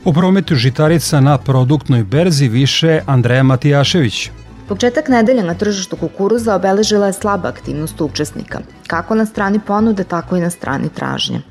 O 0.06 0.14
prometu 0.14 0.56
žitarica 0.56 1.20
na 1.20 1.38
produktnoj 1.38 2.04
berzi 2.04 2.48
više 2.48 3.02
Andreja 3.06 3.44
Matijašević. 3.44 4.30
Početak 4.68 5.08
nedelje 5.08 5.44
na 5.44 5.54
tržištu 5.54 5.96
kukuruza 5.96 6.56
obeležila 6.56 7.08
je 7.08 7.14
slaba 7.14 7.50
aktivnost 7.50 8.02
učesnika, 8.02 8.60
kako 8.88 9.16
na 9.16 9.26
strani 9.26 9.60
ponude, 9.68 10.04
tako 10.04 10.38
i 10.38 10.42
na 10.42 10.50
strani 10.50 10.90
tražnje. 10.90 11.42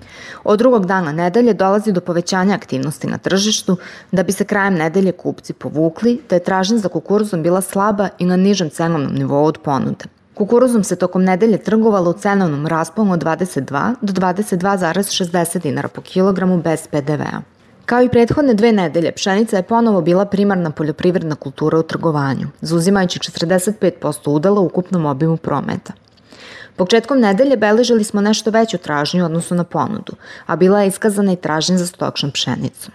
Od 0.49 0.59
drugog 0.59 0.87
dana 0.87 1.13
nedelje 1.13 1.55
dolazi 1.55 1.93
do 1.93 2.01
povećanja 2.01 2.55
aktivnosti 2.55 3.07
na 3.07 3.19
tržištu, 3.19 3.77
da 4.13 4.23
bi 4.23 4.33
se 4.33 4.45
krajem 4.45 4.75
nedelje 4.75 5.13
kupci 5.13 5.53
povukli, 5.53 6.21
da 6.31 6.37
je 6.37 6.45
tražnja 6.45 6.79
za 6.79 6.89
kukuruzom 6.89 7.43
bila 7.43 7.61
slaba 7.61 8.09
i 8.19 8.27
na 8.27 8.37
nižem 8.37 8.71
cenovnom 8.71 9.15
nivou 9.15 9.45
od 9.45 9.59
ponude. 9.59 10.05
Kukuruzom 10.35 10.85
se 10.85 10.97
tokom 10.97 11.25
nedelje 11.25 11.59
trgovalo 11.59 12.11
u 12.11 12.13
cenovnom 12.13 12.67
rasponu 12.67 13.13
od 13.13 13.25
22 13.25 13.95
do 14.01 14.13
22,60 14.13 15.63
dinara 15.63 15.89
po 15.89 16.01
kilogramu 16.01 16.63
bez 16.63 16.87
PDV-a. 16.87 17.41
Kao 17.87 18.03
i 18.03 18.09
prethodne 18.09 18.55
dve 18.55 18.73
nedelje, 18.73 19.13
pšenica 19.13 19.57
je 19.57 19.63
ponovo 19.63 20.01
bila 20.01 20.25
primarna 20.25 20.71
poljoprivredna 20.71 21.35
kultura 21.35 21.79
u 21.79 21.83
trgovanju, 21.83 22.49
zauzimajući 22.61 23.19
45% 23.19 24.31
udela 24.31 24.61
u 24.61 24.67
ukupnom 24.67 25.07
obimu 25.07 25.37
prometa. 25.37 25.93
Početkom 26.77 27.21
nedelje 27.21 27.57
beležili 27.57 28.05
smo 28.05 28.21
nešto 28.21 28.51
veću 28.51 28.79
tražnju 28.79 29.25
odnosu 29.25 29.55
na 29.55 29.65
ponudu, 29.65 30.12
a 30.47 30.57
bila 30.57 30.81
je 30.81 30.89
iskazana 30.89 31.33
i 31.33 31.37
tražnja 31.37 31.79
za 31.79 31.87
stokšnom 31.87 32.33
pšenicom. 32.33 32.95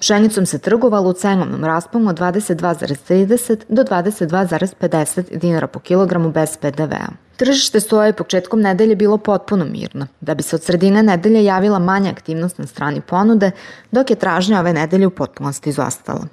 Pšenicom 0.00 0.46
se 0.46 0.58
trgovalo 0.58 1.10
u 1.10 1.12
cenovnom 1.12 1.64
rasponu 1.64 2.10
od 2.10 2.18
22,30 2.18 3.56
do 3.68 3.82
22,50 3.82 5.38
dinara 5.38 5.66
po 5.66 5.78
kilogramu 5.78 6.30
bez 6.30 6.56
PDV-a. 6.56 7.08
Tržište 7.36 7.80
soje 7.80 8.12
početkom 8.12 8.60
nedelje 8.60 8.96
bilo 8.96 9.18
potpuno 9.18 9.64
mirno, 9.64 10.06
da 10.20 10.34
bi 10.34 10.42
se 10.42 10.56
od 10.56 10.62
sredine 10.62 11.02
nedelje 11.02 11.44
javila 11.44 11.78
manja 11.78 12.10
aktivnost 12.10 12.58
na 12.58 12.66
strani 12.66 13.00
ponude, 13.00 13.50
dok 13.90 14.10
je 14.10 14.16
tražnja 14.16 14.60
ove 14.60 14.72
nedelje 14.72 15.06
u 15.06 15.10
potpunosti 15.10 15.70
izostala. 15.70 16.26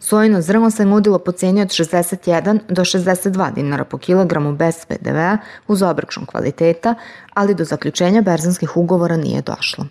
Sojino 0.00 0.40
zrno 0.40 0.70
se 0.70 0.84
nudilo 0.84 1.18
po 1.18 1.32
cijeni 1.32 1.62
od 1.62 1.68
61 1.68 2.58
do 2.68 2.82
62 2.82 3.54
dinara 3.54 3.84
po 3.84 3.98
kilogramu 3.98 4.52
bez 4.52 4.74
PDV-a 4.88 5.38
uz 5.68 5.82
obračun 5.82 6.26
kvaliteta, 6.26 6.94
ali 7.34 7.54
do 7.54 7.64
zaključenja 7.64 8.22
berzanskih 8.22 8.76
ugovora 8.76 9.16
nije 9.16 9.42
došlo. 9.42 9.86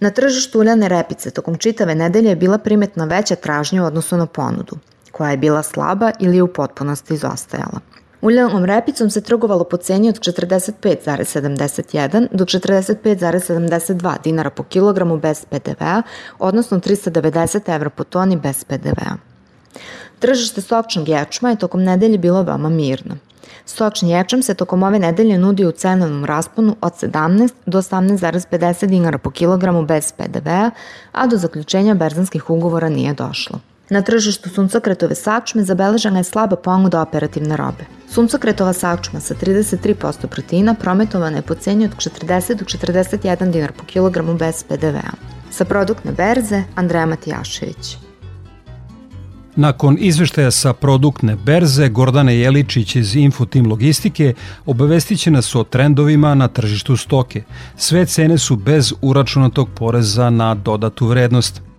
Na 0.00 0.10
tržištu 0.10 0.60
uljane 0.60 0.88
repice 0.88 1.30
tokom 1.30 1.58
čitave 1.58 1.94
nedelje 1.94 2.28
je 2.28 2.36
bila 2.36 2.58
primetna 2.58 3.04
veća 3.04 3.36
tražnja 3.36 3.82
u 3.82 3.86
odnosu 3.86 4.16
na 4.16 4.26
ponudu, 4.26 4.76
koja 5.12 5.30
je 5.30 5.36
bila 5.36 5.62
slaba 5.62 6.10
ili 6.20 6.36
je 6.36 6.42
u 6.42 6.52
potpunosti 6.52 7.14
izostajala. 7.14 7.80
Uljanom 8.22 8.64
repicom 8.64 9.10
se 9.10 9.20
trgovalo 9.20 9.64
po 9.64 9.76
ceni 9.76 10.08
od 10.08 10.20
45,71 10.20 12.28
do 12.32 12.44
45,72 12.44 14.22
dinara 14.24 14.50
po 14.50 14.62
kilogramu 14.62 15.16
bez 15.16 15.44
PDV-a, 15.44 16.02
odnosno 16.38 16.78
390 16.78 17.74
evra 17.74 17.90
po 17.90 18.04
toni 18.04 18.36
bez 18.36 18.64
PDV-a. 18.64 19.16
Tržište 20.18 20.60
sokčnog 20.60 21.08
ječma 21.08 21.50
je 21.50 21.56
tokom 21.56 21.82
nedelje 21.82 22.18
bilo 22.18 22.42
veoma 22.42 22.68
mirno. 22.68 23.16
Sočni 23.66 24.10
ječam 24.10 24.42
se 24.42 24.54
tokom 24.54 24.82
ove 24.82 24.98
nedelje 24.98 25.38
nudi 25.38 25.66
u 25.66 25.72
cenovnom 25.72 26.24
rasponu 26.24 26.76
od 26.80 26.92
17 26.92 27.52
do 27.66 27.78
18,50 27.78 28.86
dinara 28.86 29.18
po 29.18 29.30
kilogramu 29.30 29.86
bez 29.86 30.12
PDV-a, 30.12 30.70
a 31.12 31.26
do 31.26 31.36
zaključenja 31.36 31.94
berzanskih 31.94 32.50
ugovora 32.50 32.88
nije 32.88 33.14
došlo. 33.14 33.60
Na 33.90 34.02
tržištu 34.02 34.48
suncokretove 34.48 35.14
sačme 35.14 35.62
zabeležena 35.62 36.18
je 36.18 36.24
slaba 36.24 36.56
ponuda 36.56 37.02
operativne 37.02 37.56
robe. 37.56 38.01
Suncokretova 38.12 38.72
sačma 38.72 39.20
sa 39.20 39.34
33% 39.34 40.26
proteina 40.26 40.74
prometovana 40.74 41.36
je 41.36 41.42
po 41.42 41.54
ceni 41.54 41.84
od 41.84 41.96
40 41.96 42.54
do 42.54 42.64
41 42.64 43.50
dinar 43.50 43.72
po 43.72 43.84
kilogramu 43.84 44.34
bez 44.34 44.64
PDV-a. 44.68 45.12
Sa 45.50 45.64
produktne 45.64 46.12
berze 46.12 46.62
Andreja 46.74 47.06
Matijašević. 47.06 47.96
Nakon 49.56 49.96
izveštaja 50.00 50.50
sa 50.50 50.72
produktne 50.72 51.36
berze, 51.36 51.88
Gordana 51.88 52.30
Jeličić 52.32 52.96
iz 52.96 53.16
Infotim 53.16 53.66
Logistike 53.66 54.34
obavestit 54.66 55.20
će 55.20 55.30
nas 55.30 55.54
o 55.54 55.64
trendovima 55.64 56.34
na 56.34 56.48
tržištu 56.48 56.96
stoke. 56.96 57.42
Sve 57.76 58.06
cene 58.06 58.38
su 58.38 58.56
bez 58.56 58.92
uračunatog 59.02 59.68
poreza 59.74 60.30
na 60.30 60.54
dodatu 60.54 61.06
vrednost. 61.06 61.71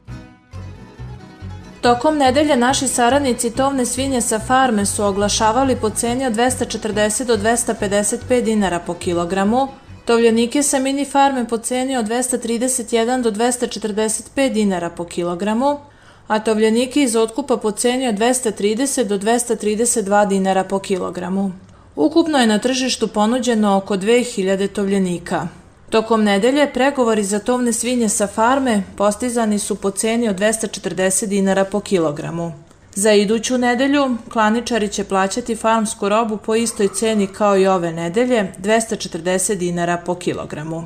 Tokom 1.83 2.17
nedelje 2.17 2.55
naši 2.55 2.87
saradnici 2.87 3.49
tovne 3.51 3.85
svinje 3.85 4.21
sa 4.21 4.39
farme 4.39 4.85
su 4.85 5.03
oglašavali 5.03 5.75
po 5.75 5.89
ceni 5.89 6.25
od 6.25 6.33
240 6.33 7.25
do 7.25 7.37
255 7.37 8.41
dinara 8.41 8.79
po 8.79 8.93
kilogramu, 8.93 9.67
tovljenike 10.05 10.63
sa 10.63 10.79
mini 10.79 11.05
farme 11.05 11.47
po 11.47 11.57
ceni 11.57 11.97
od 11.97 12.05
231 12.05 13.21
do 13.21 13.31
245 13.31 14.53
dinara 14.53 14.89
po 14.89 15.05
kilogramu, 15.05 15.79
a 16.27 16.39
tovljenike 16.39 17.03
iz 17.03 17.15
otkupa 17.15 17.57
po 17.57 17.71
ceni 17.71 18.07
od 18.07 18.15
230 18.15 19.03
do 19.03 19.17
232 19.17 20.27
dinara 20.27 20.63
po 20.63 20.79
kilogramu. 20.79 21.51
Ukupno 21.95 22.37
je 22.37 22.47
na 22.47 22.59
tržištu 22.59 23.07
ponuđeno 23.07 23.77
oko 23.77 23.97
2000 23.97 24.67
tovljenika. 24.67 25.47
Tokom 25.93 26.23
nedelje 26.23 26.73
pregovori 26.73 27.23
za 27.23 27.39
tovne 27.39 27.73
svinje 27.73 28.09
sa 28.09 28.27
farme 28.27 28.83
postizani 28.97 29.59
su 29.59 29.75
po 29.75 29.91
ceni 29.91 30.29
od 30.29 30.39
240 30.39 31.25
dinara 31.25 31.65
po 31.65 31.79
kilogramu. 31.79 32.51
Za 32.95 33.11
iduću 33.11 33.57
nedelju 33.57 34.17
klaničari 34.31 34.87
će 34.87 35.03
plaćati 35.03 35.55
farmsku 35.55 36.09
robu 36.09 36.37
po 36.37 36.55
istoj 36.55 36.87
ceni 36.87 37.27
kao 37.27 37.57
i 37.57 37.67
ove 37.67 37.91
nedelje, 37.91 38.53
240 38.59 39.55
dinara 39.55 39.97
po 40.05 40.15
kilogramu. 40.15 40.85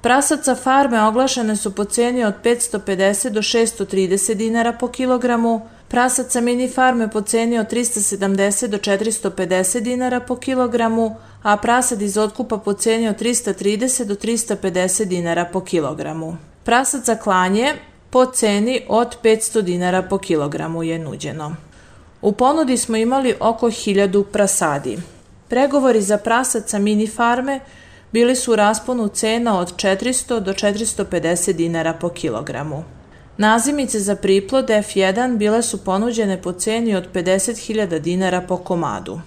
Prasaca 0.00 0.54
farme 0.54 1.02
oglašene 1.02 1.56
su 1.56 1.74
po 1.74 1.84
ceni 1.84 2.24
od 2.24 2.34
550 2.44 3.28
do 3.28 3.42
630 3.42 4.34
dinara 4.34 4.72
po 4.72 4.88
kilogramu, 4.88 5.68
prasaca 5.88 6.40
mini 6.40 6.68
farme 6.68 7.10
po 7.10 7.20
ceni 7.20 7.58
od 7.58 7.72
370 7.72 8.66
do 8.66 8.78
450 8.78 9.80
dinara 9.80 10.20
po 10.20 10.36
kilogramu, 10.36 11.16
a 11.42 11.56
prasad 11.56 12.02
iz 12.02 12.18
otkupa 12.18 12.58
po 12.58 12.72
ceni 12.72 13.08
od 13.08 13.20
330 13.20 14.04
do 14.04 14.14
350 14.14 15.04
dinara 15.04 15.44
po 15.44 15.60
kilogramu. 15.60 16.36
Prasad 16.64 17.04
za 17.04 17.16
klanje 17.16 17.74
po 18.10 18.26
ceni 18.26 18.80
od 18.88 19.16
500 19.22 19.62
dinara 19.62 20.02
po 20.02 20.18
kilogramu 20.18 20.82
je 20.82 20.98
nuđeno. 20.98 21.56
U 22.22 22.32
ponudi 22.32 22.76
smo 22.76 22.96
imali 22.96 23.34
oko 23.40 23.66
1000 23.66 24.24
prasadi. 24.24 24.98
Pregovori 25.48 26.02
za 26.02 26.18
prasaca 26.18 26.78
mini 26.78 27.06
farme 27.06 27.60
bili 28.12 28.36
su 28.36 28.52
u 28.52 28.56
rasponu 28.56 29.08
cena 29.08 29.58
od 29.58 29.76
400 29.76 30.40
do 30.40 30.52
450 30.52 31.52
dinara 31.52 31.92
po 31.92 32.08
kilogramu. 32.08 32.84
Nazimice 33.36 34.00
za 34.00 34.16
priplod 34.16 34.68
F1 34.68 35.36
bile 35.36 35.62
su 35.62 35.84
ponuđene 35.84 36.42
po 36.42 36.52
ceni 36.52 36.96
od 36.96 37.04
50.000 37.14 37.98
dinara 37.98 38.40
po 38.40 38.56
komadu. 38.56 39.20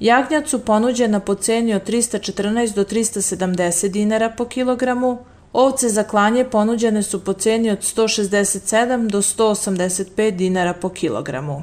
Jagnjac 0.00 0.48
su 0.48 0.58
ponuđena 0.58 1.20
po 1.20 1.34
ceni 1.34 1.74
od 1.74 1.88
314 1.88 2.74
do 2.74 2.84
370 2.84 3.88
dinara 3.88 4.30
po 4.30 4.44
kilogramu, 4.44 5.18
ovce 5.52 5.88
za 5.88 6.02
klanje 6.02 6.44
ponuđene 6.44 7.02
su 7.02 7.24
po 7.24 7.32
ceni 7.32 7.70
od 7.70 7.78
167 7.78 9.10
do 9.10 9.22
185 9.22 10.30
dinara 10.30 10.72
po 10.72 10.88
kilogramu. 10.88 11.62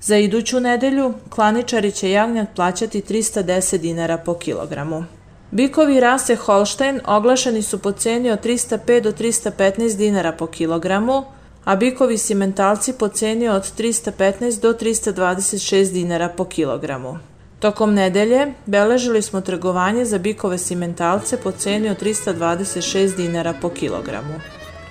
Za 0.00 0.16
iduću 0.16 0.60
nedelju 0.60 1.14
klaničari 1.30 1.92
će 1.92 2.10
jagnjat 2.10 2.48
plaćati 2.56 3.02
310 3.08 3.78
dinara 3.78 4.18
po 4.18 4.34
kilogramu. 4.34 5.04
Bikovi 5.50 6.00
rase 6.00 6.36
Holstein 6.36 7.00
oglašeni 7.06 7.62
su 7.62 7.78
po 7.78 7.92
ceni 7.92 8.30
od 8.30 8.44
305 8.44 9.00
do 9.00 9.12
315 9.12 9.96
dinara 9.96 10.32
po 10.32 10.46
kilogramu, 10.46 11.24
a 11.64 11.76
bikovi 11.76 12.18
simentalci 12.18 12.92
po 12.92 13.08
ceni 13.08 13.48
od 13.48 13.62
315 13.78 14.60
do 14.60 14.72
326 14.72 15.92
dinara 15.92 16.28
po 16.28 16.44
kilogramu. 16.44 17.18
Tokom 17.64 17.94
nedelje 17.94 18.52
beležili 18.66 19.22
smo 19.22 19.40
trgovanje 19.40 20.04
za 20.04 20.18
bikove 20.18 20.58
simentalce 20.58 21.36
po 21.36 21.52
ceni 21.52 21.90
od 21.90 22.02
326 22.02 23.16
dinara 23.16 23.54
po 23.62 23.68
kilogramu. 23.68 24.34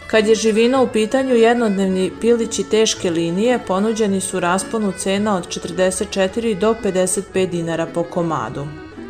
Kad 0.07 0.27
je 0.27 0.35
živina 0.35 0.81
u 0.81 0.87
pitanju, 0.87 1.35
jednodnevni 1.35 2.11
pilići 2.21 2.63
teške 2.63 3.09
linije 3.09 3.59
ponuđeni 3.67 4.21
su 4.21 4.39
rasponu 4.39 4.93
cena 4.97 5.35
od 5.35 5.47
44 5.47 6.59
do 6.59 6.75
55 6.83 7.49
dinara 7.49 7.85
po 7.93 8.03
komadu. 8.03 8.67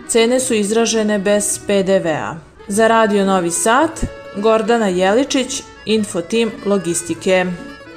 Cene 0.08 0.40
su 0.40 0.54
izražene 0.54 1.20
bez 1.20 1.60
PDV-a. 1.68 2.36
Za 2.68 2.88
Radio 2.88 3.26
Novi 3.26 3.52
Sad, 3.52 3.92
Gordana 4.36 4.88
Jeličić, 4.88 5.64
Infotim 5.86 6.52
Logistike. 6.66 7.46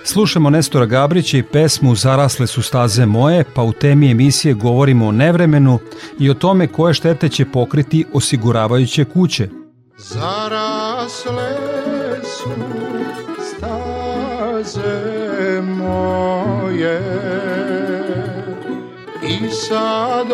Slušamo 0.08 0.50
Nestora 0.50 0.86
Gabrića 0.86 1.38
i 1.38 1.42
pesmu 1.42 1.94
Zarasle 1.94 2.46
su 2.46 2.62
staze 2.62 3.06
moje, 3.06 3.44
pa 3.54 3.62
u 3.62 3.72
temi 3.72 4.10
emisije 4.10 4.54
govorimo 4.54 5.06
o 5.06 5.12
nevremenu 5.12 5.78
i 6.18 6.30
o 6.30 6.34
tome 6.34 6.66
koje 6.66 6.94
štete 6.94 7.28
će 7.28 7.44
pokriti 7.44 8.04
osiguravajuće 8.12 9.04
kuće. 9.04 9.48
Zarasle 9.98 11.56
su 12.22 12.50
staze 13.50 14.90
moje 15.62 17.02
i 19.22 19.50
sad 19.50 20.26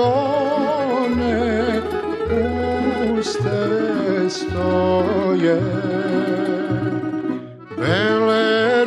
one 1.17 1.81
puste 3.17 3.51
stoje 4.31 5.61
bele 7.79 8.85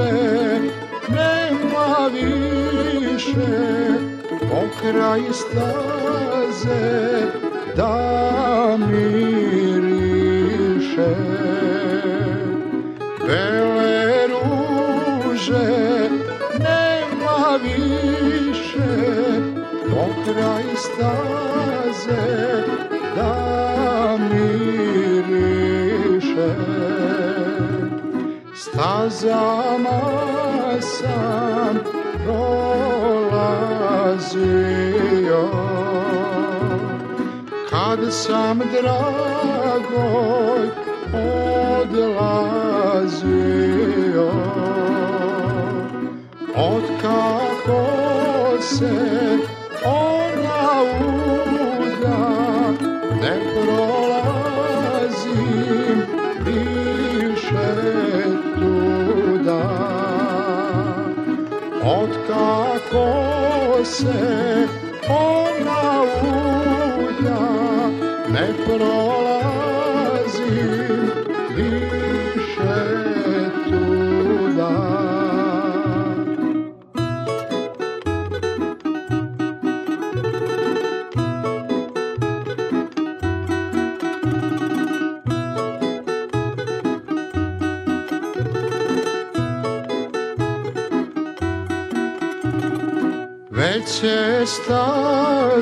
ruže 0.00 0.60
nema 1.08 2.08
više. 2.12 3.50
Pokraj 4.50 5.22
staze 5.32 6.84
da 7.76 8.76
miriše. 8.88 9.90
Bele 13.26 14.26
ruže 14.26 15.70
nema 16.58 17.40
više 17.62 18.90
pokraj 19.90 20.64
staze 20.76 22.26
da 23.16 23.34
miriše 24.30 25.70
stazama 28.80 30.00
sam 30.80 31.74
prolazio 32.24 33.50
kad 37.70 37.98
sam 38.10 38.58
dragoj 38.58 39.80
odlazio 41.82 43.30
od 46.56 46.82
kako 47.02 47.82
se 48.62 48.92
ona 49.84 50.82
uda 50.82 51.19
kako 62.90 63.84
se 63.84 64.68
ona 65.08 66.02
uda 66.22 67.40
ne 68.32 68.46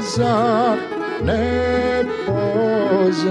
staza 0.09 0.77
ne 1.25 2.05
poznaje, 2.27 3.31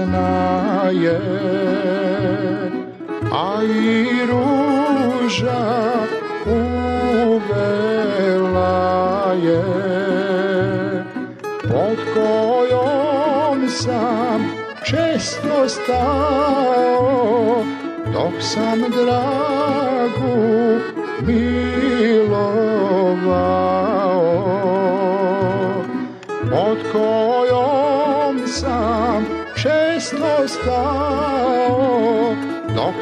a 3.32 3.62
i 3.62 4.06
ruža 4.26 5.64
uvela 6.46 8.14
je, 9.42 9.62
pod 11.62 11.98
kojom 12.14 13.68
sam 13.68 14.40
često 14.84 15.68
stao, 15.68 17.64
dok 18.12 18.32
sam 18.40 18.80
dragu 18.80 20.67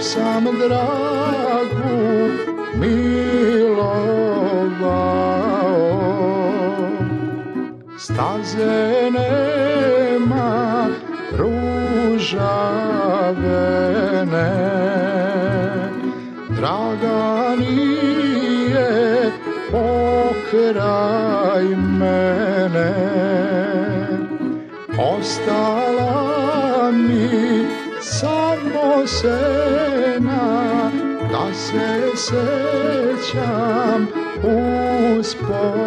sam 0.01 0.45
dragu 0.45 1.99
milovao. 2.75 3.87
Staze 7.99 9.11
nema 9.11 10.87
ružavene 11.39 12.47
draga 16.49 17.55
nije 17.59 19.33
pokraj 19.71 21.65
mene. 21.99 22.93
Ostala 24.99 26.91
mi 26.93 27.67
samo 28.01 29.07
se 29.07 29.56
sećam 32.27 34.07
uspomena. 35.19 35.87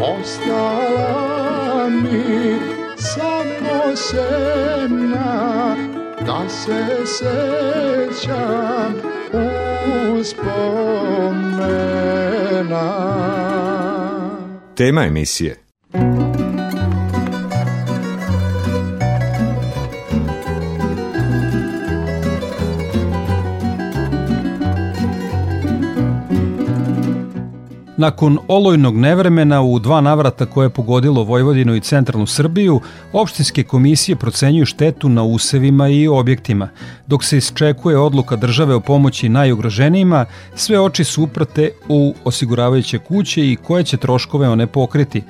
Ostala 0.00 1.88
mi 1.88 2.58
samo 2.96 3.96
sena 3.96 5.76
da 6.26 6.48
se 6.48 6.86
sećam 7.06 8.94
uspomena. 10.18 10.92
Tema 14.76 15.04
emisije 15.04 15.71
Nakon 28.02 28.38
olojnog 28.48 28.96
nevremena 28.96 29.62
u 29.62 29.78
dva 29.78 30.00
navrata 30.00 30.46
koje 30.46 30.64
je 30.66 30.70
pogodilo 30.70 31.24
Vojvodinu 31.24 31.74
i 31.76 31.80
centralnu 31.80 32.26
Srbiju, 32.26 32.80
opštinske 33.12 33.62
komisije 33.62 34.16
procenjuju 34.16 34.66
štetu 34.66 35.08
na 35.08 35.22
usevima 35.22 35.88
i 35.88 36.08
objektima. 36.08 36.68
Dok 37.06 37.24
se 37.24 37.36
isčekuje 37.38 37.98
odluka 37.98 38.36
države 38.36 38.74
o 38.74 38.80
pomoći 38.80 39.28
najugroženijima, 39.28 40.24
sve 40.54 40.80
oči 40.80 41.04
su 41.04 41.22
uprate 41.22 41.70
u 41.88 42.14
osiguravajuće 42.24 42.98
kuće 42.98 43.46
i 43.50 43.56
koje 43.56 43.84
će 43.84 43.96
troškove 43.96 44.48
one 44.48 44.66
pokriti. 44.66 45.22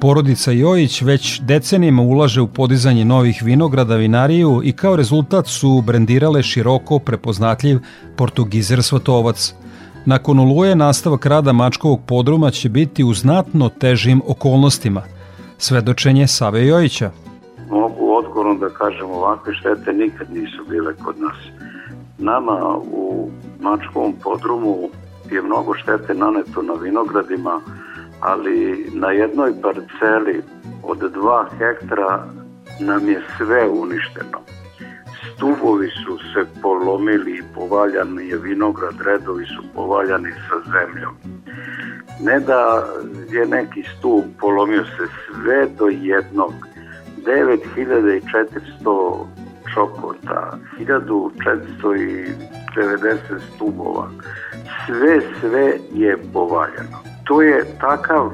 Porodica 0.00 0.52
Jojić 0.52 1.02
već 1.02 1.40
decenijima 1.40 2.02
ulaže 2.02 2.40
u 2.40 2.48
podizanje 2.48 3.04
novih 3.04 3.42
vinograda, 3.42 3.96
vinariju 3.96 4.60
i 4.64 4.72
kao 4.72 4.96
rezultat 4.96 5.46
su 5.46 5.82
brendirale 5.86 6.42
široko 6.42 6.98
prepoznatljiv 6.98 7.80
portugizer 8.16 8.82
Svatovac– 8.82 9.54
Nakon 10.06 10.38
oluje 10.38 10.76
nastavak 10.76 11.26
rada 11.26 11.52
Mačkovog 11.52 12.00
podruma 12.06 12.50
će 12.50 12.68
biti 12.68 13.04
u 13.04 13.14
znatno 13.14 13.68
težim 13.68 14.22
okolnostima. 14.26 15.02
Svedočenje 15.58 16.26
Save 16.26 16.66
Jojića. 16.66 17.10
Mogu 17.70 18.14
odgovorno 18.14 18.54
da 18.54 18.68
kažem 18.68 19.10
ovakve 19.10 19.54
štete 19.54 19.92
nikad 19.92 20.30
nisu 20.32 20.64
bile 20.68 20.94
kod 21.04 21.20
nas. 21.20 21.36
Nama 22.18 22.76
u 22.92 23.30
Mačkovom 23.60 24.14
podrumu 24.22 24.76
je 25.30 25.42
mnogo 25.42 25.74
štete 25.74 26.14
naneto 26.14 26.62
na 26.62 26.72
vinogradima, 26.72 27.60
ali 28.20 28.86
na 28.94 29.10
jednoj 29.10 29.52
parceli 29.62 30.42
od 30.82 30.98
2 30.98 31.44
hektara 31.58 32.26
nam 32.80 33.08
je 33.08 33.22
sve 33.38 33.68
uništeno 33.68 34.51
stubovi 35.42 35.90
su 36.04 36.18
se 36.18 36.46
polomili 36.62 37.32
i 37.32 37.42
povaljani 37.54 38.28
je 38.28 38.38
vinograd, 38.38 38.94
redovi 39.04 39.46
su 39.46 39.62
povaljani 39.74 40.32
sa 40.32 40.56
zemljom. 40.72 41.14
Ne 42.20 42.40
da 42.40 42.86
je 43.30 43.46
neki 43.46 43.84
stup 43.98 44.24
polomio 44.40 44.84
se 44.84 45.06
sve 45.26 45.66
do 45.78 45.86
jednog, 45.86 46.52
9400 47.26 49.26
čokota, 49.74 50.58
1490 50.78 52.34
stubova, 53.54 54.10
sve, 54.86 55.20
sve 55.40 55.72
je 55.94 56.16
povaljano. 56.32 56.98
To 57.24 57.42
je 57.42 57.64
takav 57.80 58.32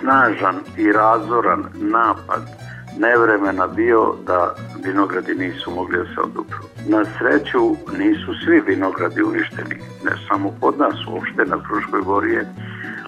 snažan 0.00 0.56
i 0.76 0.92
razoran 0.92 1.64
napad 1.74 2.61
nevremena 2.98 3.66
bio 3.66 4.14
da 4.26 4.54
vinogradi 4.84 5.34
nisu 5.34 5.70
mogli 5.70 5.98
da 5.98 6.04
se 6.04 6.20
odupru. 6.20 6.58
Na 6.88 7.04
sreću 7.18 7.76
nisu 7.98 8.34
svi 8.44 8.60
vinogradi 8.60 9.22
uništeni, 9.22 9.76
ne 10.04 10.12
samo 10.28 10.52
kod 10.60 10.78
nas, 10.78 10.94
uopšte 11.12 11.44
na 11.44 11.58
Fruškoj 11.68 12.02
gori 12.02 12.32
je 12.32 12.46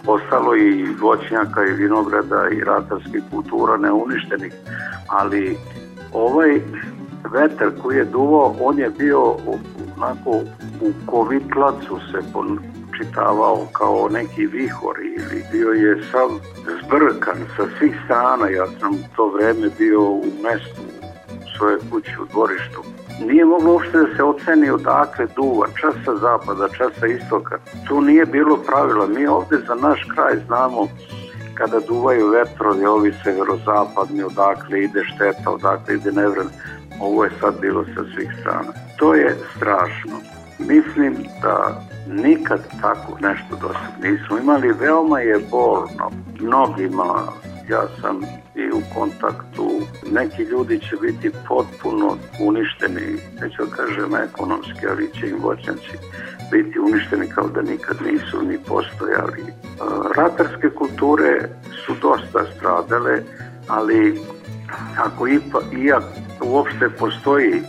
ostalo 0.07 0.57
i 0.57 0.87
voćnjaka 1.01 1.64
i 1.64 1.73
vinograda 1.73 2.49
i 2.49 2.64
ratarskih 2.64 3.23
kultura 3.31 3.77
neuništenih, 3.77 4.53
ali 5.09 5.57
ovaj 6.12 6.61
vetar 7.33 7.70
koji 7.83 7.97
je 7.97 8.05
duvao, 8.05 8.57
on 8.61 8.79
je 8.79 8.90
bio 8.99 9.37
onako 9.97 10.31
u 10.81 10.92
kovitlacu 11.07 11.99
se 12.12 12.33
čitavao 12.99 13.67
kao 13.73 14.09
neki 14.13 14.47
vihor 14.47 14.97
ili 15.01 15.45
bio 15.53 15.71
je 15.71 16.03
sav 16.13 16.29
zbrkan 16.85 17.39
sa 17.57 17.67
svih 17.79 17.97
strana. 18.05 18.49
Ja 18.49 18.67
sam 18.81 18.93
to 19.17 19.29
vreme 19.29 19.69
bio 19.79 20.03
u 20.03 20.25
mestu, 20.43 20.83
u 21.31 21.57
svojoj 21.59 21.79
kući 21.91 22.11
u 22.23 22.27
dvorištu. 22.33 22.83
Nije 23.21 23.45
moglo 23.45 23.73
uopšte 23.73 23.99
da 23.99 24.17
se 24.17 24.23
oceni 24.23 24.71
odakle 24.71 25.27
duva, 25.37 25.67
čas 25.81 25.95
sa 26.05 26.17
zapada, 26.17 26.69
čas 26.69 26.93
sa 27.01 27.07
istoka. 27.07 27.59
Tu 27.89 28.01
nije 28.01 28.27
bilo 28.27 28.57
pravila. 28.57 29.07
Mi 29.07 29.27
ovde 29.27 29.57
za 29.69 29.75
naš 29.75 30.07
kraj 30.15 30.35
znamo 30.47 30.89
kada 31.55 31.81
duvaju 31.81 32.29
vetrovi, 32.29 32.87
ovi 32.87 33.15
severozapadni, 33.25 34.23
odakle 34.23 34.81
ide 34.83 35.05
šteta, 35.05 35.51
odakle 35.51 35.95
ide 35.95 36.13
nevren. 36.13 36.49
Ovo 37.01 37.25
je 37.25 37.31
sad 37.41 37.55
bilo 37.61 37.85
sa 37.85 38.05
svih 38.15 38.31
strana. 38.41 38.73
To 38.99 39.15
je 39.15 39.37
strašno. 39.57 40.17
Mislim 40.59 41.17
da 41.43 41.81
nikad 42.09 42.61
tako 42.81 43.19
nešto 43.21 43.57
do 43.61 43.69
sad 43.69 44.05
nismo 44.05 44.38
imali. 44.38 44.73
Veoma 44.73 45.21
je 45.21 45.38
bolno 45.51 46.11
mnogima. 46.40 47.23
Ja 47.69 47.83
sam 48.01 48.21
i 48.55 48.71
u 48.71 48.81
kontaktu. 48.95 49.71
Neki 50.12 50.43
ljudi 50.43 50.81
će 50.81 50.97
biti 50.97 51.31
potpuno 51.49 52.17
uništeni, 52.40 53.19
neću 53.40 53.64
da 53.64 53.77
kažem 53.77 54.14
ekonomski, 54.14 54.87
ali 54.90 55.11
će 55.21 55.29
im 55.29 55.37
voćnjaci 55.43 55.99
biti 56.51 56.79
uništeni 56.79 57.29
kao 57.29 57.49
da 57.49 57.62
nikad 57.62 57.97
nisu 58.07 58.43
ni 58.43 58.59
postojali. 58.59 59.43
E, 59.43 59.53
ratarske 60.17 60.71
kulture 60.71 61.49
su 61.87 61.93
dosta 62.03 62.45
stradale, 62.57 63.23
ali 63.69 64.21
ako 64.99 65.27
ipa, 65.27 65.61
iak 65.87 66.05
uopšte 66.40 66.88
postoji 66.99 67.62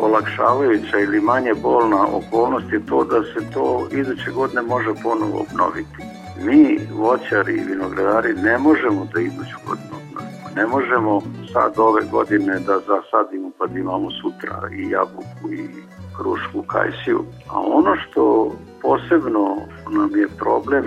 olakšavajuća 0.00 0.98
ili 0.98 1.20
manje 1.20 1.54
bolna 1.62 2.06
okolnost 2.06 2.72
je 2.72 2.86
to 2.86 3.04
da 3.04 3.22
se 3.22 3.50
to 3.54 3.88
iduće 3.92 4.30
godine 4.30 4.62
može 4.62 4.92
ponovo 5.02 5.44
obnoviti. 5.50 6.02
Mi, 6.44 6.78
voćari 6.92 7.54
i 7.54 7.64
vinogradari, 7.64 8.34
ne 8.34 8.58
možemo 8.58 9.06
da 9.14 9.20
iduću 9.20 9.56
godinu 9.66 9.94
obnovimo. 9.96 10.50
Ne 10.56 10.66
možemo 10.66 11.20
sad 11.52 11.72
ove 11.78 12.02
godine 12.10 12.54
da 12.66 12.78
zasadimo 12.78 13.50
pa 13.58 13.66
da 13.66 13.78
imamo 13.78 14.10
sutra 14.10 14.68
i 14.72 14.90
jabuku 14.90 15.52
i 15.52 15.68
krušku 16.16 16.62
kajsiju. 16.62 17.24
A 17.50 17.60
ono 17.60 17.96
što 17.96 18.52
posebno 18.82 19.56
nam 19.90 20.10
je 20.20 20.28
problem, 20.38 20.84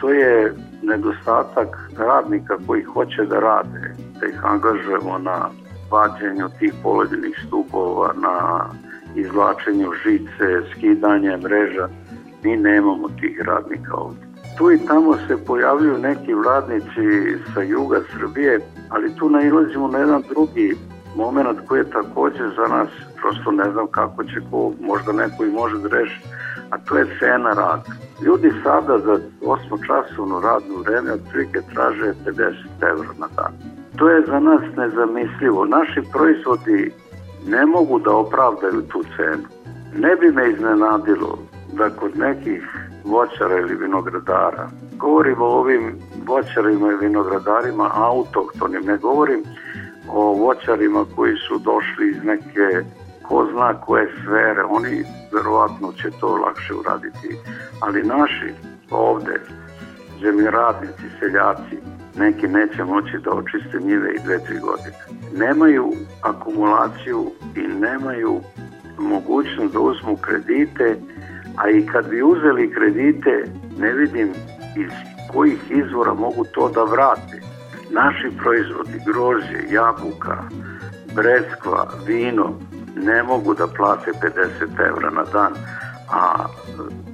to 0.00 0.10
je 0.10 0.54
nedostatak 0.82 1.90
radnika 1.98 2.56
koji 2.66 2.82
hoće 2.82 3.22
da 3.24 3.40
rade, 3.40 3.94
da 4.20 4.26
ih 4.26 4.44
angažujemo 4.44 5.18
na 5.18 5.48
vađenju 5.92 6.48
tih 6.58 6.74
poledenih 6.82 7.44
stubova, 7.46 8.12
na 8.22 8.66
izvlačenju 9.14 9.90
žice, 10.04 10.46
skidanje 10.70 11.36
mreža. 11.36 11.88
Mi 12.42 12.56
nemamo 12.56 13.08
tih 13.20 13.40
radnika 13.44 13.94
ovde. 13.94 14.20
Tu 14.58 14.72
i 14.72 14.78
tamo 14.78 15.16
se 15.28 15.44
pojavljuju 15.46 15.98
neki 15.98 16.34
vladnici 16.34 17.06
sa 17.54 17.62
juga 17.62 18.00
Srbije, 18.12 18.60
ali 18.88 19.16
tu 19.16 19.30
nailazimo 19.30 19.88
na 19.88 19.98
jedan 19.98 20.22
drugi 20.28 20.76
moment 21.16 21.58
koji 21.68 21.80
je 21.80 21.90
takođe 21.90 22.48
za 22.56 22.66
nas, 22.76 22.88
prosto 23.20 23.50
ne 23.50 23.70
znam 23.72 23.86
kako 23.86 24.24
će 24.24 24.40
ko, 24.50 24.72
možda 24.80 25.12
neko 25.12 25.44
i 25.44 25.50
može 25.50 25.78
da 25.78 25.88
reši, 25.88 26.20
a 26.70 26.78
to 26.78 26.96
je 26.96 27.16
cena 27.18 27.48
rada. 27.48 27.82
Ljudi 28.22 28.52
sada 28.62 28.98
za 28.98 29.18
8 29.42 29.86
časovno 29.86 30.40
radno 30.40 30.76
vreme 30.84 31.12
otprilike 31.12 31.60
traže 31.74 32.14
50 32.26 32.54
evra 32.80 33.08
na 33.18 33.28
dan. 33.36 33.71
To 33.96 34.08
je 34.08 34.26
za 34.26 34.40
nas 34.40 34.62
nezamislivo. 34.76 35.64
Naši 35.64 36.00
proizvodi 36.12 36.92
ne 37.46 37.66
mogu 37.66 37.98
da 37.98 38.16
opravdaju 38.16 38.82
tu 38.82 39.02
cenu. 39.16 39.46
Ne 39.98 40.16
bi 40.16 40.32
me 40.32 40.50
iznenadilo 40.50 41.38
da 41.72 41.90
kod 41.90 42.18
nekih 42.18 42.62
voćara 43.04 43.58
ili 43.58 43.74
vinogradara, 43.74 44.68
govorim 44.96 45.42
o 45.42 45.46
ovim 45.46 45.98
voćarima 46.26 46.92
i 46.92 47.06
vinogradarima 47.06 47.90
autohtonim, 47.94 48.82
ne 48.84 48.96
govorim 48.96 49.42
o 50.08 50.32
voćarima 50.32 51.04
koji 51.16 51.36
su 51.36 51.58
došli 51.58 52.10
iz 52.10 52.24
neke 52.24 52.84
ko 53.22 53.46
zna 53.52 53.80
koje 53.80 54.06
sfere, 54.22 54.62
oni 54.64 55.04
verovatno 55.32 55.92
će 55.92 56.10
to 56.20 56.36
lakše 56.36 56.74
uraditi. 56.74 57.38
Ali 57.80 58.02
naši 58.02 58.54
ovde, 58.90 59.40
zemljoradnici, 60.22 61.06
seljaci, 61.20 61.76
neki 62.16 62.48
neće 62.48 62.84
moći 62.84 63.18
da 63.24 63.30
očiste 63.30 63.78
njive 63.80 64.14
i 64.14 64.22
dve, 64.24 64.38
tri 64.44 64.58
godine. 64.58 64.96
Nemaju 65.36 65.92
akumulaciju 66.22 67.30
i 67.56 67.60
nemaju 67.60 68.40
mogućnost 68.98 69.72
da 69.72 69.80
uzmu 69.80 70.16
kredite, 70.16 70.96
a 71.56 71.70
i 71.70 71.86
kad 71.86 72.08
bi 72.08 72.22
uzeli 72.22 72.72
kredite, 72.74 73.44
ne 73.78 73.92
vidim 73.92 74.28
iz 74.76 74.92
kojih 75.32 75.60
izvora 75.70 76.14
mogu 76.14 76.44
to 76.44 76.68
da 76.68 76.82
vrate. 76.82 77.40
Naši 77.90 78.36
proizvodi, 78.42 79.00
grožđe, 79.06 79.74
jabuka, 79.74 80.36
breskva, 81.14 81.88
vino, 82.06 82.54
ne 82.96 83.22
mogu 83.22 83.54
da 83.54 83.66
plate 83.66 84.10
50 84.22 84.88
evra 84.88 85.10
na 85.10 85.24
dan, 85.32 85.52
a 86.10 86.46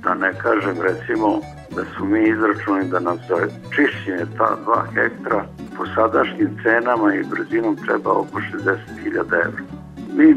da 0.02 0.14
ne 0.14 0.32
kažem 0.42 0.76
recimo 0.82 1.40
da 1.76 1.82
su 1.96 2.04
mi 2.04 2.28
izračunali 2.28 2.88
da 2.88 3.00
nam 3.00 3.16
za 3.28 3.36
čišćenje 3.74 4.26
ta 4.38 4.56
dva 4.64 4.84
hektara 4.94 5.44
po 5.76 5.84
sadašnjim 5.94 6.58
cenama 6.62 7.14
i 7.14 7.24
brzinom 7.30 7.76
treba 7.76 8.10
oko 8.10 8.40
60.000 8.40 9.18
evra. 9.18 9.62
Mi 10.14 10.36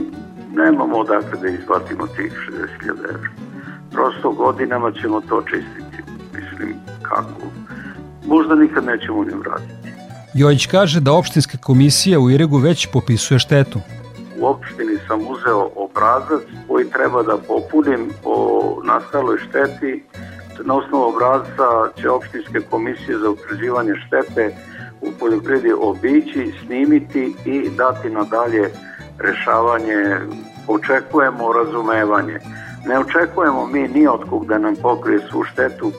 nemamo 0.56 0.98
odakle 0.98 1.40
da 1.42 1.48
izbatimo 1.48 2.08
tih 2.08 2.34
60.000 2.84 2.90
evra. 2.90 3.30
Prosto 3.92 4.32
godinama 4.32 4.92
ćemo 4.92 5.22
to 5.22 5.42
čistiti. 5.42 6.04
Mislim, 6.34 6.76
kako? 7.02 7.42
Možda 8.26 8.56
nikad 8.56 8.86
nećemo 8.86 9.24
ni 9.24 9.34
vratiti. 9.34 9.82
Jojić 10.34 10.66
kaže 10.66 11.00
da 11.00 11.14
opštinska 11.14 11.58
komisija 11.58 12.20
u 12.20 12.30
Iregu 12.30 12.58
već 12.58 12.88
popisuje 12.94 13.40
štetu. 13.40 13.80
U 14.40 14.46
opštini 14.46 14.98
sam 15.08 15.20
uzeo 15.28 15.70
obrazac 15.76 16.42
koji 16.68 16.90
treba 16.90 17.24
da 17.24 17.38
popunim 17.48 18.10
o 18.24 18.82
nastaloj 18.84 19.38
šteti 19.38 20.04
Na 20.66 20.74
osnovu 20.76 21.04
obrazca 21.04 21.68
će 22.02 22.10
opštinske 22.10 22.60
komisije 22.70 23.18
za 23.18 23.30
utvrđivanje 23.30 23.94
štete 24.08 24.56
u 25.02 25.08
poljoprivredi 25.20 25.74
obići, 25.82 26.54
snimiti 26.66 27.36
i 27.46 27.70
dati 27.78 28.10
nadalje 28.10 28.70
rešavanje. 29.20 29.98
Očekujemo 30.68 31.54
razumevanje. 31.54 32.40
Ne 32.86 33.00
očekujemo 33.00 33.68
mi 33.68 33.88
ni 33.88 34.08
od 34.08 34.30
kog 34.30 34.46
da 34.46 34.58
nam 34.58 34.76
pokrije 34.76 35.20
svu 35.32 35.44
štetu. 35.44 35.92